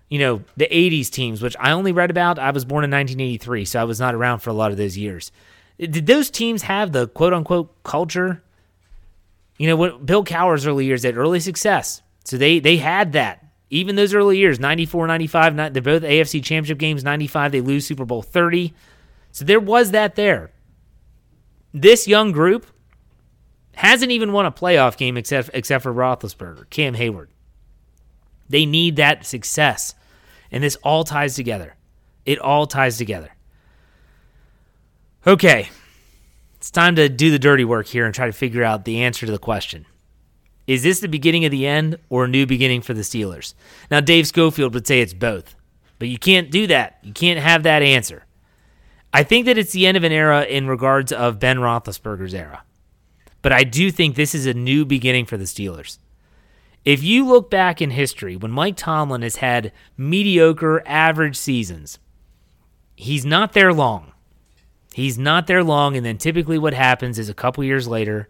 you 0.09 0.19
know, 0.19 0.43
the 0.57 0.67
80s 0.67 1.09
teams, 1.09 1.41
which 1.41 1.55
I 1.59 1.71
only 1.71 1.91
read 1.91 2.09
about, 2.09 2.39
I 2.39 2.51
was 2.51 2.65
born 2.65 2.83
in 2.83 2.91
1983, 2.91 3.65
so 3.65 3.79
I 3.79 3.83
was 3.83 3.99
not 3.99 4.15
around 4.15 4.39
for 4.39 4.49
a 4.49 4.53
lot 4.53 4.71
of 4.71 4.77
those 4.77 4.97
years. 4.97 5.31
Did 5.77 6.07
those 6.07 6.29
teams 6.29 6.63
have 6.63 6.91
the 6.91 7.07
quote 7.07 7.33
unquote 7.33 7.83
culture? 7.83 8.43
You 9.57 9.67
know, 9.67 9.75
what 9.75 10.05
Bill 10.05 10.23
Cowher's 10.23 10.65
early 10.65 10.85
years 10.85 11.03
had 11.03 11.17
early 11.17 11.39
success. 11.39 12.01
So 12.23 12.37
they 12.37 12.59
they 12.59 12.77
had 12.77 13.13
that 13.13 13.42
even 13.73 13.95
those 13.95 14.13
early 14.13 14.37
years 14.37 14.59
94 14.59 15.07
95 15.07 15.73
they're 15.73 15.81
both 15.81 16.03
afc 16.03 16.43
championship 16.43 16.77
games 16.77 17.03
95 17.03 17.51
they 17.51 17.61
lose 17.61 17.85
super 17.85 18.05
bowl 18.05 18.21
30 18.21 18.73
so 19.31 19.43
there 19.45 19.59
was 19.59 19.91
that 19.91 20.15
there 20.15 20.51
this 21.73 22.07
young 22.07 22.31
group 22.31 22.67
hasn't 23.75 24.11
even 24.11 24.31
won 24.31 24.45
a 24.45 24.51
playoff 24.51 24.97
game 24.97 25.17
except 25.17 25.49
except 25.53 25.83
for 25.83 25.93
Roethlisberger, 25.93 26.69
Cam 26.69 26.95
Heyward 26.95 27.27
They 28.47 28.65
need 28.65 28.95
that 28.97 29.25
success, 29.25 29.95
and 30.51 30.63
this 30.63 30.75
all 30.77 31.03
ties 31.03 31.35
together. 31.35 31.75
It 32.25 32.39
all 32.39 32.67
ties 32.67 32.97
together. 32.97 33.31
Okay, 35.25 35.69
it's 36.55 36.69
time 36.69 36.95
to 36.95 37.09
do 37.09 37.31
the 37.31 37.39
dirty 37.39 37.65
work 37.65 37.87
here 37.87 38.05
and 38.05 38.13
try 38.13 38.27
to 38.27 38.31
figure 38.31 38.63
out 38.63 38.85
the 38.85 39.01
answer 39.01 39.25
to 39.25 39.31
the 39.31 39.39
question. 39.39 39.85
Is 40.65 40.83
this 40.83 40.99
the 40.99 41.07
beginning 41.07 41.45
of 41.45 41.51
the 41.51 41.67
end 41.67 41.97
or 42.09 42.25
a 42.25 42.29
new 42.29 42.45
beginning 42.45 42.81
for 42.81 42.93
the 42.93 43.01
Steelers? 43.01 43.53
Now, 43.91 43.99
Dave 43.99 44.27
Schofield 44.27 44.73
would 44.73 44.87
say 44.87 45.01
it's 45.01 45.13
both, 45.13 45.55
but 45.99 46.07
you 46.07 46.17
can't 46.17 46.51
do 46.51 46.67
that. 46.67 46.99
You 47.03 47.13
can't 47.13 47.39
have 47.39 47.63
that 47.63 47.81
answer. 47.81 48.25
I 49.13 49.23
think 49.23 49.45
that 49.45 49.57
it's 49.57 49.73
the 49.73 49.85
end 49.85 49.97
of 49.97 50.03
an 50.03 50.11
era 50.11 50.43
in 50.43 50.67
regards 50.67 51.11
of 51.11 51.39
Ben 51.39 51.57
Roethlisberger's 51.57 52.33
era, 52.33 52.63
but 53.41 53.51
I 53.51 53.63
do 53.63 53.91
think 53.91 54.15
this 54.15 54.33
is 54.33 54.45
a 54.45 54.53
new 54.53 54.85
beginning 54.85 55.25
for 55.25 55.37
the 55.37 55.43
Steelers. 55.43 55.99
If 56.85 57.03
you 57.03 57.25
look 57.25 57.49
back 57.49 57.81
in 57.81 57.91
history, 57.91 58.35
when 58.35 58.51
Mike 58.51 58.75
Tomlin 58.75 59.21
has 59.21 59.37
had 59.37 59.71
mediocre, 59.95 60.81
average 60.85 61.35
seasons, 61.35 61.99
he's 62.95 63.25
not 63.25 63.53
there 63.53 63.71
long. 63.71 64.11
He's 64.93 65.17
not 65.17 65.47
there 65.47 65.63
long, 65.63 65.95
and 65.95 66.05
then 66.05 66.17
typically 66.17 66.57
what 66.57 66.73
happens 66.73 67.17
is 67.17 67.29
a 67.29 67.33
couple 67.33 67.63
years 67.63 67.87
later, 67.87 68.29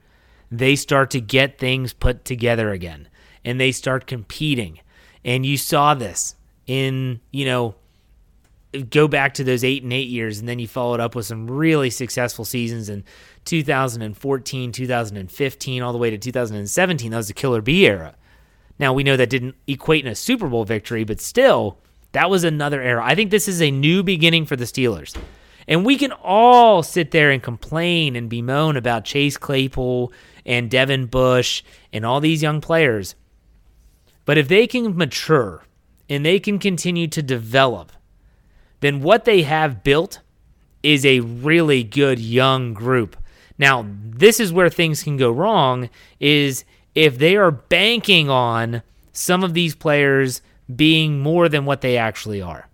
they 0.60 0.76
start 0.76 1.12
to 1.12 1.22
get 1.22 1.58
things 1.58 1.94
put 1.94 2.26
together 2.26 2.72
again 2.72 3.08
and 3.46 3.60
they 3.60 3.72
start 3.72 4.08
competing. 4.08 4.80
And 5.26 5.46
you 5.46 5.58
saw 5.58 5.94
this 5.94 6.36
in, 6.68 7.20
you 7.32 7.46
know, 7.46 7.76
go 8.90 9.08
back 9.08 9.36
to 9.36 9.44
those 9.44 9.64
eight 9.64 9.84
and 9.84 9.94
eight 9.94 10.10
years, 10.10 10.40
and 10.40 10.48
then 10.48 10.60
you 10.60 10.68
followed 10.68 11.00
up 11.00 11.16
with 11.16 11.26
some 11.26 11.50
really 11.50 11.90
successful 11.90 12.46
seasons 12.46 12.90
in 12.90 13.04
2014, 13.46 14.72
2015, 14.72 15.82
all 15.82 15.94
the 15.94 16.00
way 16.00 16.10
to 16.10 16.18
2017. 16.18 17.12
That 17.12 17.18
was 17.18 17.28
the 17.28 17.34
Killer 17.34 17.62
B 17.62 17.86
era. 17.86 18.16
Now, 18.80 18.94
we 18.94 19.04
know 19.04 19.16
that 19.18 19.30
didn't 19.30 19.56
equate 19.68 20.06
in 20.06 20.12
a 20.12 20.16
Super 20.16 20.48
Bowl 20.48 20.66
victory, 20.66 21.04
but 21.04 21.22
still, 21.22 21.78
that 22.14 22.30
was 22.30 22.44
another 22.44 22.82
era. 22.82 23.04
I 23.06 23.16
think 23.16 23.30
this 23.30 23.48
is 23.48 23.62
a 23.62 23.70
new 23.70 24.02
beginning 24.02 24.46
for 24.46 24.56
the 24.56 24.66
Steelers. 24.66 25.16
And 25.68 25.86
we 25.86 25.98
can 25.98 26.12
all 26.12 26.84
sit 26.84 27.12
there 27.12 27.32
and 27.32 27.42
complain 27.42 28.16
and 28.16 28.30
bemoan 28.30 28.76
about 28.76 29.06
Chase 29.06 29.38
Claypool 29.38 30.12
and 30.46 30.70
Devin 30.70 31.08
Bush 31.08 31.64
and 31.92 32.06
all 32.06 32.20
these 32.20 32.42
young 32.42 32.62
players. 32.62 33.16
But 34.26 34.38
if 34.38 34.48
they 34.48 34.68
can 34.68 34.96
mature 34.96 35.64
and 36.10 36.26
they 36.26 36.40
can 36.40 36.60
continue 36.60 37.08
to 37.08 37.22
develop, 37.22 37.92
then 38.80 39.02
what 39.02 39.26
they 39.26 39.44
have 39.44 39.84
built 39.84 40.20
is 40.82 41.06
a 41.06 41.22
really 41.22 41.84
good 41.84 42.20
young 42.20 42.74
group. 42.74 43.16
Now, 43.58 43.86
this 43.88 44.40
is 44.40 44.52
where 44.52 44.70
things 44.70 45.04
can 45.04 45.18
go 45.18 45.32
wrong 45.32 45.90
is 46.20 46.66
if 46.96 47.18
they 47.18 47.36
are 47.36 47.52
banking 47.52 48.30
on 48.30 48.84
some 49.14 49.44
of 49.44 49.54
these 49.54 49.76
players 49.76 50.42
being 50.74 51.20
more 51.20 51.50
than 51.50 51.66
what 51.66 51.82
they 51.82 51.98
actually 51.98 52.42
are. 52.42 52.68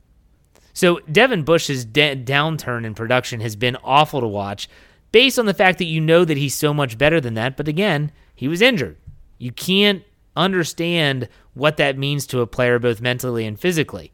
So 0.73 0.99
Devin 1.11 1.43
Bush's 1.43 1.83
de- 1.83 2.15
downturn 2.15 2.85
in 2.85 2.95
production 2.95 3.41
has 3.41 3.55
been 3.55 3.75
awful 3.83 4.21
to 4.21 4.27
watch 4.27 4.69
based 5.11 5.39
on 5.39 5.45
the 5.45 5.53
fact 5.53 5.77
that 5.77 5.85
you 5.85 6.01
know 6.01 6.25
that 6.25 6.37
he's 6.37 6.55
so 6.55 6.73
much 6.73 6.97
better 6.97 7.19
than 7.19 7.33
that. 7.35 7.57
But 7.57 7.67
again, 7.67 8.11
he 8.35 8.47
was 8.47 8.61
injured. 8.61 8.97
You 9.37 9.51
can't 9.51 10.03
understand 10.35 11.27
what 11.53 11.77
that 11.77 11.97
means 11.97 12.25
to 12.27 12.41
a 12.41 12.47
player, 12.47 12.79
both 12.79 13.01
mentally 13.01 13.45
and 13.45 13.59
physically. 13.59 14.11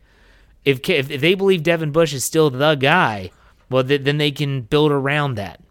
If, 0.64 0.88
if, 0.90 1.12
if 1.12 1.22
they 1.22 1.36
believe 1.36 1.64
Devin 1.64 1.92
Bush 1.92 2.14
is 2.14 2.26
still 2.26 2.50
the 2.50 2.76
guy, 2.76 3.32
well, 3.70 3.84
th- 3.84 4.02
then 4.02 4.18
they 4.18 4.32
can 4.32 4.62
build 4.62 4.92
around 4.92 5.36
that. 5.36 5.62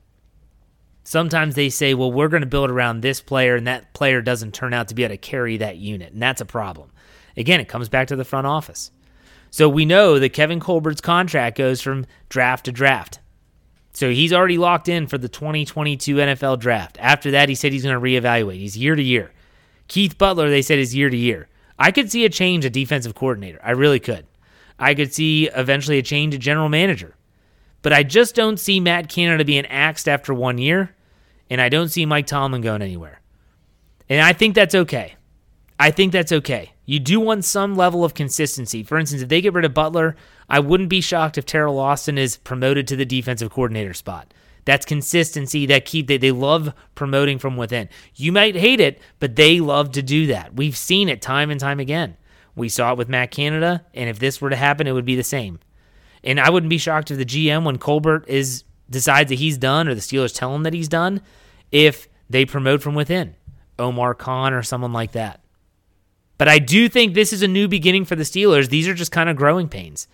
Sometimes 1.03 1.55
they 1.55 1.69
say, 1.69 1.93
well, 1.93 2.13
we're 2.13 2.29
going 2.29 2.43
to 2.43 2.47
build 2.47 2.71
around 2.71 3.01
this 3.01 3.21
player, 3.21 3.57
and 3.57 3.67
that 3.67 3.93
player 3.93 4.23
doesn't 4.23 4.55
turn 4.55 4.73
out 4.73 4.89
to 4.89 4.95
be 4.95 5.05
able 5.05 5.15
to 5.15 5.19
carry 5.19 5.57
that 5.59 5.77
unit, 5.77 6.13
and 6.13 6.23
that's 6.23 6.41
a 6.41 6.47
problem. 6.47 6.91
Again, 7.37 7.61
it 7.61 7.69
comes 7.69 7.89
back 7.89 8.09
to 8.09 8.17
the 8.17 8.25
front 8.25 8.47
office. 8.47 8.91
So 9.51 9.69
we 9.69 9.85
know 9.85 10.19
that 10.19 10.33
Kevin 10.33 10.61
Colbert's 10.61 11.01
contract 11.01 11.59
goes 11.59 11.81
from 11.81 12.07
draft 12.29 12.65
to 12.65 12.73
draft. 12.73 13.19
So 13.95 14.11
he's 14.11 14.33
already 14.33 14.59
locked 14.59 14.89
in 14.89 15.07
for 15.07 15.19
the 15.19 15.29
2022 15.29 16.17
NFL 16.17 16.59
draft. 16.59 16.99
After 17.01 17.31
that, 17.31 17.49
he 17.49 17.55
said 17.55 17.73
he's 17.73 17.85
going 17.85 17.95
to 17.95 18.01
reevaluate. 18.01 18.59
He's 18.59 18.77
year 18.77 18.97
to 18.97 19.03
year. 19.03 19.33
Keith 19.87 20.19
Butler, 20.19 20.51
they 20.51 20.63
said, 20.63 20.81
is 20.81 20.95
year 20.95 21.09
to 21.09 21.17
year. 21.17 21.49
I 21.79 21.93
could 21.93 22.11
see 22.11 22.25
a 22.25 22.29
change 22.29 22.65
at 22.65 22.73
defensive 22.73 23.15
coordinator. 23.15 23.61
I 23.63 23.71
really 23.71 24.01
could. 24.01 24.27
I 24.79 24.95
could 24.95 25.15
see 25.15 25.49
eventually 25.49 25.99
a 25.99 26.03
change 26.03 26.35
at 26.35 26.41
general 26.41 26.69
manager. 26.69 27.15
But 27.83 27.93
I 27.93 28.03
just 28.03 28.35
don't 28.35 28.59
see 28.59 28.81
Matt 28.81 29.09
Canada 29.09 29.45
being 29.45 29.67
axed 29.67 30.09
after 30.09 30.35
one 30.35 30.59
year, 30.59 30.95
and 31.49 31.61
I 31.61 31.69
don't 31.69 31.89
see 31.89 32.05
Mike 32.05 32.27
Tomlin 32.27 32.63
going 32.63 32.83
anywhere. 32.83 33.21
And 34.09 34.21
I 34.21 34.33
think 34.33 34.55
that's 34.55 34.75
okay. 34.75 35.15
I 35.79 35.93
think 35.93 36.13
that's 36.13 36.33
okay. 36.33 36.74
You 36.87 37.01
do 37.01 37.19
want 37.19 37.45
some 37.45 37.75
level 37.75 38.05
of 38.05 38.15
consistency. 38.15 38.83
For 38.83 38.99
instance, 38.99 39.23
if 39.23 39.29
they 39.29 39.41
get 39.41 39.55
rid 39.55 39.65
of 39.65 39.75
Butler, 39.75 40.17
I 40.49 40.61
wouldn't 40.61 40.91
be 40.91 41.01
shocked 41.01 41.39
if 41.39 41.47
Teryl 41.47 41.79
Austin 41.79 42.19
is 42.19 42.37
promoted 42.37 42.87
to 42.89 42.97
the 42.97 43.07
defensive 43.07 43.51
coordinator 43.51 43.95
spot. 43.95 44.33
That's 44.65 44.87
consistency 44.87 45.67
that 45.67 45.85
keep 45.85 46.07
they, 46.07 46.17
they 46.17 46.31
love 46.31 46.73
promoting 46.95 47.39
from 47.39 47.57
within. 47.57 47.89
You 48.15 48.33
might 48.33 48.57
hate 48.57 48.81
it, 48.81 49.01
but 49.21 49.37
they 49.37 49.61
love 49.61 49.93
to 49.93 50.03
do 50.03 50.27
that. 50.29 50.55
We've 50.55 50.77
seen 50.77 51.09
it 51.09 51.21
time 51.21 51.51
and 51.51 51.61
time 51.61 51.81
again. 51.81 52.17
We 52.57 52.69
saw 52.69 52.93
it 52.93 52.99
with 52.99 53.09
Matt 53.09 53.31
Canada, 53.31 53.85
and 53.95 54.09
if 54.09 54.19
this 54.19 54.41
were 54.41 54.51
to 54.51 54.57
happen, 54.57 54.87
it 54.87 54.93
would 54.93 55.05
be 55.05 55.17
the 55.17 55.25
same. 55.25 55.59
And 56.23 56.41
I 56.41 56.51
wouldn't 56.51 56.71
be 56.71 56.79
shocked 56.79 57.11
if 57.11 57.19
the 57.19 57.25
GM, 57.25 57.65
when 57.65 57.79
Colbert 57.79 58.25
is 58.29 58.65
decides 58.89 59.31
that 59.31 59.37
he's 59.37 59.59
done, 59.59 59.89
or 59.89 59.95
the 59.95 60.01
Steelers 60.01 60.35
tell 60.35 60.55
him 60.55 60.63
that 60.63 60.75
he's 60.75 60.89
done, 60.89 61.21
if 61.73 62.09
they 62.31 62.45
promote 62.45 62.83
from 62.83 62.95
within, 62.95 63.35
Omar 63.79 64.15
Khan 64.15 64.53
or 64.53 64.63
someone 64.63 64.93
like 64.93 65.13
that. 65.13 65.41
But 66.39 66.49
I 66.49 66.59
do 66.59 66.89
think 66.89 67.15
this 67.15 67.33
is 67.33 67.43
a 67.43 67.49
new 67.49 67.69
beginning 67.69 68.05
for 68.05 68.17
the 68.17 68.25
Steelers. 68.25 68.69
These 68.69 68.89
are 68.89 68.95
just 68.95 69.13
kind 69.13 69.29
of 69.29 69.37
growing 69.37 69.69
pains. 69.69 70.09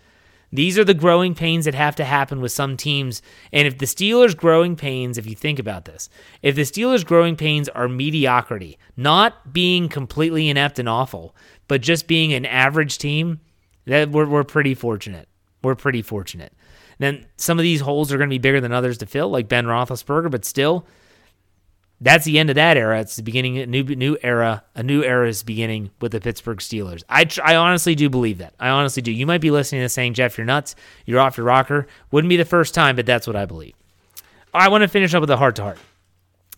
These 0.52 0.78
are 0.78 0.84
the 0.84 0.94
growing 0.94 1.34
pains 1.34 1.64
that 1.64 1.74
have 1.74 1.94
to 1.96 2.04
happen 2.04 2.40
with 2.40 2.50
some 2.50 2.76
teams. 2.76 3.22
And 3.52 3.68
if 3.68 3.78
the 3.78 3.86
Steelers' 3.86 4.36
growing 4.36 4.74
pains, 4.74 5.16
if 5.16 5.26
you 5.26 5.36
think 5.36 5.58
about 5.58 5.84
this, 5.84 6.10
if 6.42 6.56
the 6.56 6.62
Steelers' 6.62 7.06
growing 7.06 7.36
pains 7.36 7.68
are 7.68 7.88
mediocrity, 7.88 8.76
not 8.96 9.52
being 9.52 9.88
completely 9.88 10.48
inept 10.48 10.78
and 10.78 10.88
awful, 10.88 11.36
but 11.68 11.82
just 11.82 12.08
being 12.08 12.32
an 12.32 12.44
average 12.46 12.98
team, 12.98 13.40
that 13.86 14.10
we're, 14.10 14.26
we're 14.26 14.44
pretty 14.44 14.74
fortunate. 14.74 15.28
We're 15.62 15.76
pretty 15.76 16.02
fortunate. 16.02 16.52
Then 16.98 17.26
some 17.36 17.58
of 17.58 17.62
these 17.62 17.80
holes 17.80 18.12
are 18.12 18.18
going 18.18 18.28
to 18.28 18.34
be 18.34 18.38
bigger 18.38 18.60
than 18.60 18.72
others 18.72 18.98
to 18.98 19.06
fill, 19.06 19.30
like 19.30 19.48
Ben 19.48 19.66
Roethlisberger, 19.66 20.30
but 20.30 20.44
still, 20.44 20.86
that's 22.00 22.24
the 22.24 22.38
end 22.38 22.48
of 22.48 22.56
that 22.56 22.76
era. 22.76 23.00
It's 23.00 23.16
the 23.16 23.22
beginning 23.22 23.58
of 23.58 23.64
a 23.64 23.66
new 23.66 23.82
new 23.82 24.16
era. 24.22 24.64
A 24.74 24.82
new 24.82 25.02
era 25.02 25.28
is 25.28 25.42
beginning 25.42 25.90
with 26.00 26.12
the 26.12 26.20
Pittsburgh 26.20 26.58
Steelers. 26.58 27.02
I 27.08 27.28
I 27.44 27.56
honestly 27.56 27.94
do 27.94 28.08
believe 28.08 28.38
that. 28.38 28.54
I 28.58 28.68
honestly 28.70 29.02
do. 29.02 29.12
You 29.12 29.26
might 29.26 29.40
be 29.40 29.50
listening 29.50 29.80
to 29.80 29.84
this 29.84 29.92
saying, 29.92 30.14
Jeff, 30.14 30.38
you're 30.38 30.46
nuts. 30.46 30.74
You're 31.04 31.20
off 31.20 31.36
your 31.36 31.46
rocker. 31.46 31.86
Wouldn't 32.10 32.30
be 32.30 32.36
the 32.36 32.44
first 32.44 32.74
time, 32.74 32.96
but 32.96 33.06
that's 33.06 33.26
what 33.26 33.36
I 33.36 33.44
believe. 33.44 33.74
I 34.54 34.68
want 34.68 34.82
to 34.82 34.88
finish 34.88 35.14
up 35.14 35.20
with 35.20 35.30
a 35.30 35.36
heart 35.36 35.56
to 35.56 35.62
heart. 35.62 35.78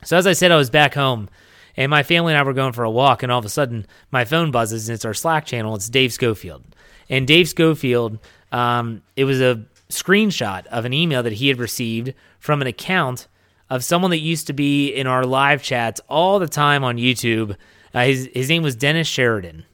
So 0.05 0.16
as 0.16 0.26
I 0.26 0.33
said, 0.33 0.50
I 0.52 0.57
was 0.57 0.70
back 0.70 0.94
home, 0.94 1.28
and 1.76 1.90
my 1.90 2.02
family 2.02 2.33
and 2.33 2.38
I 2.38 2.42
were 2.42 2.55
going 2.55 2.72
for 2.72 2.85
a 2.85 2.90
walk, 2.90 3.22
and 3.22 3.31
all 3.31 3.38
of 3.38 3.44
a 3.44 3.50
sudden 3.50 3.87
my 4.11 4.24
phone 4.24 4.50
buzzes, 4.50 4.88
and 4.88 4.94
it's 4.94 5.05
our 5.05 5.14
Slack 5.14 5.44
channel. 5.44 5.74
It's 5.74 5.88
Dave 5.88 6.12
Schofield, 6.12 6.64
and 7.09 7.26
Dave 7.26 7.48
Schofield. 7.48 8.18
Um, 8.52 9.02
it 9.16 9.24
was 9.24 9.40
a 9.40 9.64
screenshot 9.88 10.66
of 10.66 10.85
an 10.85 10.92
email 10.92 11.22
that 11.22 11.35
he 11.35 11.48
had 11.48 11.59
received 11.59 12.14
from 12.38 12.61
an 12.61 12.66
account 12.66 13.26
of 13.72 13.82
someone 13.82 14.11
that 14.11 14.18
used 14.18 14.48
to 14.48 14.52
be 14.52 14.90
in 14.90 15.06
our 15.06 15.24
live 15.24 15.62
chats 15.62 15.98
all 16.06 16.38
the 16.38 16.46
time 16.46 16.85
on 16.85 16.98
YouTube. 16.98 17.56
Uh, 17.94 18.04
his 18.04 18.28
his 18.35 18.50
name 18.50 18.62
was 18.62 18.76
Dennis 18.76 19.08
Sheridan. 19.08 19.64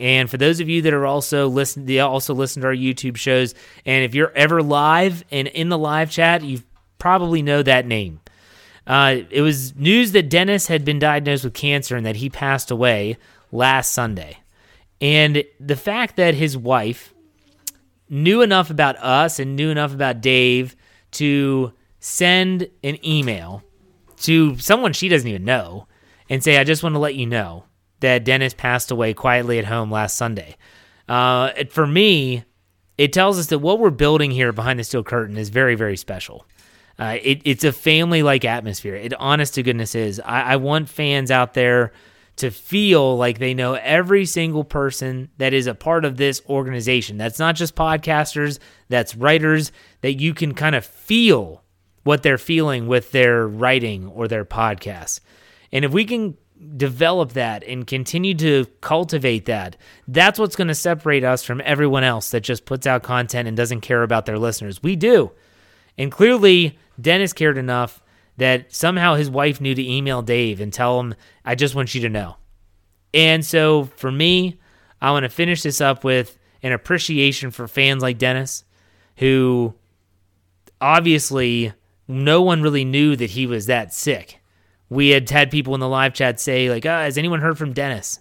And 0.00 0.30
for 0.30 0.38
those 0.38 0.58
of 0.58 0.70
you 0.70 0.80
that 0.80 0.94
are 0.94 1.04
also 1.04 1.48
listen, 1.48 1.84
they 1.84 2.00
also 2.00 2.32
listen 2.32 2.62
to 2.62 2.68
our 2.68 2.74
YouTube 2.74 3.18
shows, 3.18 3.54
and 3.84 4.06
if 4.06 4.14
you're 4.14 4.32
ever 4.32 4.62
live 4.62 5.22
and 5.30 5.48
in 5.48 5.68
the 5.68 5.76
live 5.76 6.10
chat, 6.10 6.42
you 6.42 6.62
probably 6.98 7.42
know 7.42 7.62
that 7.62 7.86
name. 7.86 8.20
Uh, 8.86 9.16
it 9.28 9.42
was 9.42 9.76
news 9.76 10.12
that 10.12 10.30
Dennis 10.30 10.68
had 10.68 10.82
been 10.82 10.98
diagnosed 10.98 11.44
with 11.44 11.52
cancer 11.52 11.94
and 11.94 12.06
that 12.06 12.16
he 12.16 12.30
passed 12.30 12.70
away 12.70 13.18
last 13.52 13.92
Sunday. 13.92 14.38
And 14.98 15.44
the 15.60 15.76
fact 15.76 16.16
that 16.16 16.34
his 16.34 16.56
wife 16.56 17.12
knew 18.08 18.40
enough 18.40 18.70
about 18.70 18.96
us 18.96 19.38
and 19.38 19.56
knew 19.56 19.68
enough 19.68 19.92
about 19.92 20.22
Dave 20.22 20.74
to 21.12 21.74
send 22.02 22.68
an 22.82 22.98
email 23.06 23.62
to 24.16 24.58
someone 24.58 24.92
she 24.92 25.08
doesn't 25.08 25.28
even 25.28 25.44
know 25.44 25.86
and 26.28 26.42
say, 26.42 26.58
I 26.58 26.64
just 26.64 26.82
want 26.82 26.96
to 26.96 26.98
let 26.98 27.14
you 27.14 27.26
know 27.26 27.64
that 28.00 28.24
Dennis 28.24 28.54
passed 28.54 28.90
away 28.90 29.14
quietly 29.14 29.60
at 29.60 29.64
home 29.64 29.90
last 29.90 30.16
Sunday. 30.16 30.56
Uh, 31.08 31.52
for 31.70 31.86
me, 31.86 32.44
it 32.98 33.12
tells 33.12 33.38
us 33.38 33.46
that 33.46 33.60
what 33.60 33.78
we're 33.78 33.90
building 33.90 34.32
here 34.32 34.52
behind 34.52 34.80
the 34.80 34.84
steel 34.84 35.04
curtain 35.04 35.36
is 35.36 35.48
very, 35.48 35.76
very 35.76 35.96
special. 35.96 36.44
Uh, 36.98 37.18
it, 37.22 37.40
it's 37.44 37.62
a 37.62 37.72
family 37.72 38.24
like 38.24 38.44
atmosphere. 38.44 38.96
It, 38.96 39.14
honest 39.14 39.54
to 39.54 39.62
goodness, 39.62 39.94
is. 39.94 40.20
I, 40.20 40.42
I 40.42 40.56
want 40.56 40.88
fans 40.88 41.30
out 41.30 41.54
there 41.54 41.92
to 42.36 42.50
feel 42.50 43.16
like 43.16 43.38
they 43.38 43.54
know 43.54 43.74
every 43.74 44.24
single 44.24 44.64
person 44.64 45.28
that 45.38 45.52
is 45.52 45.68
a 45.68 45.74
part 45.74 46.04
of 46.04 46.16
this 46.16 46.42
organization. 46.48 47.16
That's 47.16 47.38
not 47.38 47.54
just 47.54 47.76
podcasters, 47.76 48.58
that's 48.88 49.14
writers, 49.14 49.70
that 50.00 50.14
you 50.14 50.34
can 50.34 50.54
kind 50.54 50.74
of 50.74 50.84
feel 50.84 51.61
what 52.04 52.22
they're 52.22 52.38
feeling 52.38 52.86
with 52.86 53.12
their 53.12 53.46
writing 53.46 54.06
or 54.08 54.28
their 54.28 54.44
podcasts. 54.44 55.20
And 55.72 55.84
if 55.84 55.92
we 55.92 56.04
can 56.04 56.36
develop 56.76 57.32
that 57.32 57.64
and 57.64 57.86
continue 57.86 58.34
to 58.34 58.66
cultivate 58.80 59.46
that, 59.46 59.76
that's 60.06 60.38
what's 60.38 60.56
going 60.56 60.68
to 60.68 60.74
separate 60.74 61.24
us 61.24 61.42
from 61.44 61.62
everyone 61.64 62.04
else 62.04 62.30
that 62.30 62.42
just 62.42 62.64
puts 62.64 62.86
out 62.86 63.02
content 63.02 63.48
and 63.48 63.56
doesn't 63.56 63.80
care 63.80 64.02
about 64.02 64.26
their 64.26 64.38
listeners. 64.38 64.82
We 64.82 64.96
do. 64.96 65.32
And 65.98 66.10
clearly, 66.10 66.78
Dennis 67.00 67.32
cared 67.32 67.58
enough 67.58 68.02
that 68.36 68.72
somehow 68.74 69.14
his 69.14 69.30
wife 69.30 69.60
knew 69.60 69.74
to 69.74 69.90
email 69.90 70.22
Dave 70.22 70.60
and 70.60 70.72
tell 70.72 71.00
him, 71.00 71.14
I 71.44 71.54
just 71.54 71.74
want 71.74 71.94
you 71.94 72.00
to 72.02 72.08
know. 72.08 72.36
And 73.12 73.44
so 73.44 73.84
for 73.96 74.10
me, 74.10 74.58
I 75.00 75.10
want 75.10 75.24
to 75.24 75.28
finish 75.28 75.62
this 75.62 75.80
up 75.80 76.04
with 76.04 76.38
an 76.62 76.72
appreciation 76.72 77.50
for 77.50 77.68
fans 77.68 78.02
like 78.02 78.18
Dennis, 78.18 78.64
who 79.16 79.74
obviously 80.80 81.72
no 82.12 82.42
one 82.42 82.62
really 82.62 82.84
knew 82.84 83.16
that 83.16 83.30
he 83.30 83.46
was 83.46 83.66
that 83.66 83.92
sick. 83.92 84.40
We 84.88 85.10
had 85.10 85.28
had 85.30 85.50
people 85.50 85.74
in 85.74 85.80
the 85.80 85.88
live 85.88 86.14
chat 86.14 86.38
say, 86.38 86.68
like, 86.68 86.84
oh, 86.84 86.90
has 86.90 87.16
anyone 87.16 87.40
heard 87.40 87.58
from 87.58 87.72
Dennis? 87.72 88.20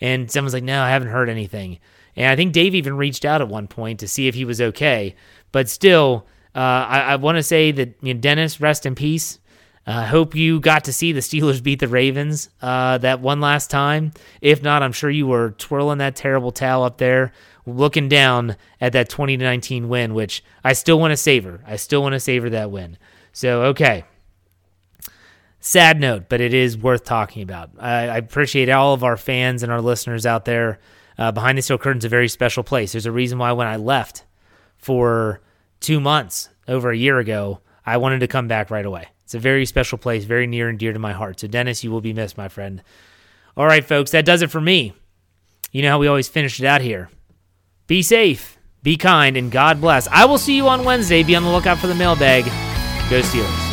And 0.00 0.30
someone's 0.30 0.54
like, 0.54 0.64
no, 0.64 0.82
I 0.82 0.90
haven't 0.90 1.08
heard 1.08 1.28
anything. 1.28 1.78
And 2.16 2.26
I 2.26 2.36
think 2.36 2.52
Dave 2.52 2.74
even 2.74 2.96
reached 2.96 3.24
out 3.24 3.40
at 3.40 3.48
one 3.48 3.66
point 3.66 4.00
to 4.00 4.08
see 4.08 4.28
if 4.28 4.34
he 4.34 4.44
was 4.44 4.60
okay. 4.60 5.14
But 5.50 5.68
still, 5.68 6.26
uh, 6.54 6.58
I, 6.58 7.00
I 7.00 7.16
want 7.16 7.36
to 7.36 7.42
say 7.42 7.72
that 7.72 7.94
you 8.02 8.14
know, 8.14 8.20
Dennis, 8.20 8.60
rest 8.60 8.86
in 8.86 8.94
peace. 8.94 9.38
I 9.84 10.04
uh, 10.04 10.06
hope 10.06 10.36
you 10.36 10.60
got 10.60 10.84
to 10.84 10.92
see 10.92 11.10
the 11.10 11.20
Steelers 11.20 11.60
beat 11.60 11.80
the 11.80 11.88
Ravens 11.88 12.50
uh, 12.60 12.98
that 12.98 13.20
one 13.20 13.40
last 13.40 13.68
time. 13.68 14.12
If 14.40 14.62
not, 14.62 14.82
I'm 14.82 14.92
sure 14.92 15.10
you 15.10 15.26
were 15.26 15.52
twirling 15.52 15.98
that 15.98 16.14
terrible 16.14 16.52
towel 16.52 16.84
up 16.84 16.98
there, 16.98 17.32
looking 17.66 18.08
down 18.08 18.56
at 18.80 18.92
that 18.92 19.08
2019 19.08 19.88
win, 19.88 20.14
which 20.14 20.44
I 20.62 20.74
still 20.74 21.00
want 21.00 21.10
to 21.10 21.16
savor. 21.16 21.64
I 21.66 21.74
still 21.76 22.00
want 22.00 22.12
to 22.12 22.20
savor 22.20 22.48
that 22.50 22.70
win. 22.70 22.96
So, 23.32 23.62
okay. 23.64 24.04
Sad 25.60 26.00
note, 26.00 26.24
but 26.28 26.40
it 26.40 26.52
is 26.52 26.76
worth 26.76 27.04
talking 27.04 27.42
about. 27.42 27.70
I, 27.78 28.08
I 28.08 28.16
appreciate 28.16 28.68
all 28.68 28.94
of 28.94 29.04
our 29.04 29.16
fans 29.16 29.62
and 29.62 29.70
our 29.70 29.80
listeners 29.80 30.26
out 30.26 30.44
there. 30.44 30.80
Uh, 31.16 31.30
Behind 31.30 31.56
the 31.56 31.62
Steel 31.62 31.78
Curtain's 31.78 32.04
a 32.04 32.08
very 32.08 32.28
special 32.28 32.62
place. 32.64 32.92
There's 32.92 33.06
a 33.06 33.12
reason 33.12 33.38
why 33.38 33.52
when 33.52 33.68
I 33.68 33.76
left 33.76 34.24
for 34.76 35.40
two 35.80 36.00
months 36.00 36.48
over 36.66 36.90
a 36.90 36.96
year 36.96 37.18
ago, 37.18 37.60
I 37.86 37.98
wanted 37.98 38.20
to 38.20 38.28
come 38.28 38.48
back 38.48 38.70
right 38.70 38.84
away. 38.84 39.08
It's 39.24 39.34
a 39.34 39.38
very 39.38 39.64
special 39.66 39.98
place, 39.98 40.24
very 40.24 40.46
near 40.46 40.68
and 40.68 40.78
dear 40.78 40.92
to 40.92 40.98
my 40.98 41.12
heart. 41.12 41.40
So, 41.40 41.46
Dennis, 41.46 41.84
you 41.84 41.90
will 41.90 42.00
be 42.00 42.12
missed, 42.12 42.36
my 42.36 42.48
friend. 42.48 42.82
All 43.56 43.66
right, 43.66 43.84
folks, 43.84 44.10
that 44.10 44.24
does 44.24 44.42
it 44.42 44.50
for 44.50 44.60
me. 44.60 44.94
You 45.70 45.82
know 45.82 45.90
how 45.90 45.98
we 45.98 46.08
always 46.08 46.28
finish 46.28 46.60
it 46.60 46.66
out 46.66 46.80
here. 46.80 47.08
Be 47.86 48.02
safe, 48.02 48.58
be 48.82 48.96
kind, 48.96 49.36
and 49.36 49.50
God 49.50 49.80
bless. 49.80 50.08
I 50.08 50.24
will 50.24 50.38
see 50.38 50.56
you 50.56 50.68
on 50.68 50.84
Wednesday. 50.84 51.22
Be 51.22 51.36
on 51.36 51.44
the 51.44 51.50
lookout 51.50 51.78
for 51.78 51.86
the 51.86 51.94
mailbag. 51.94 52.71
Go 53.12 53.20
Steelers. 53.20 53.71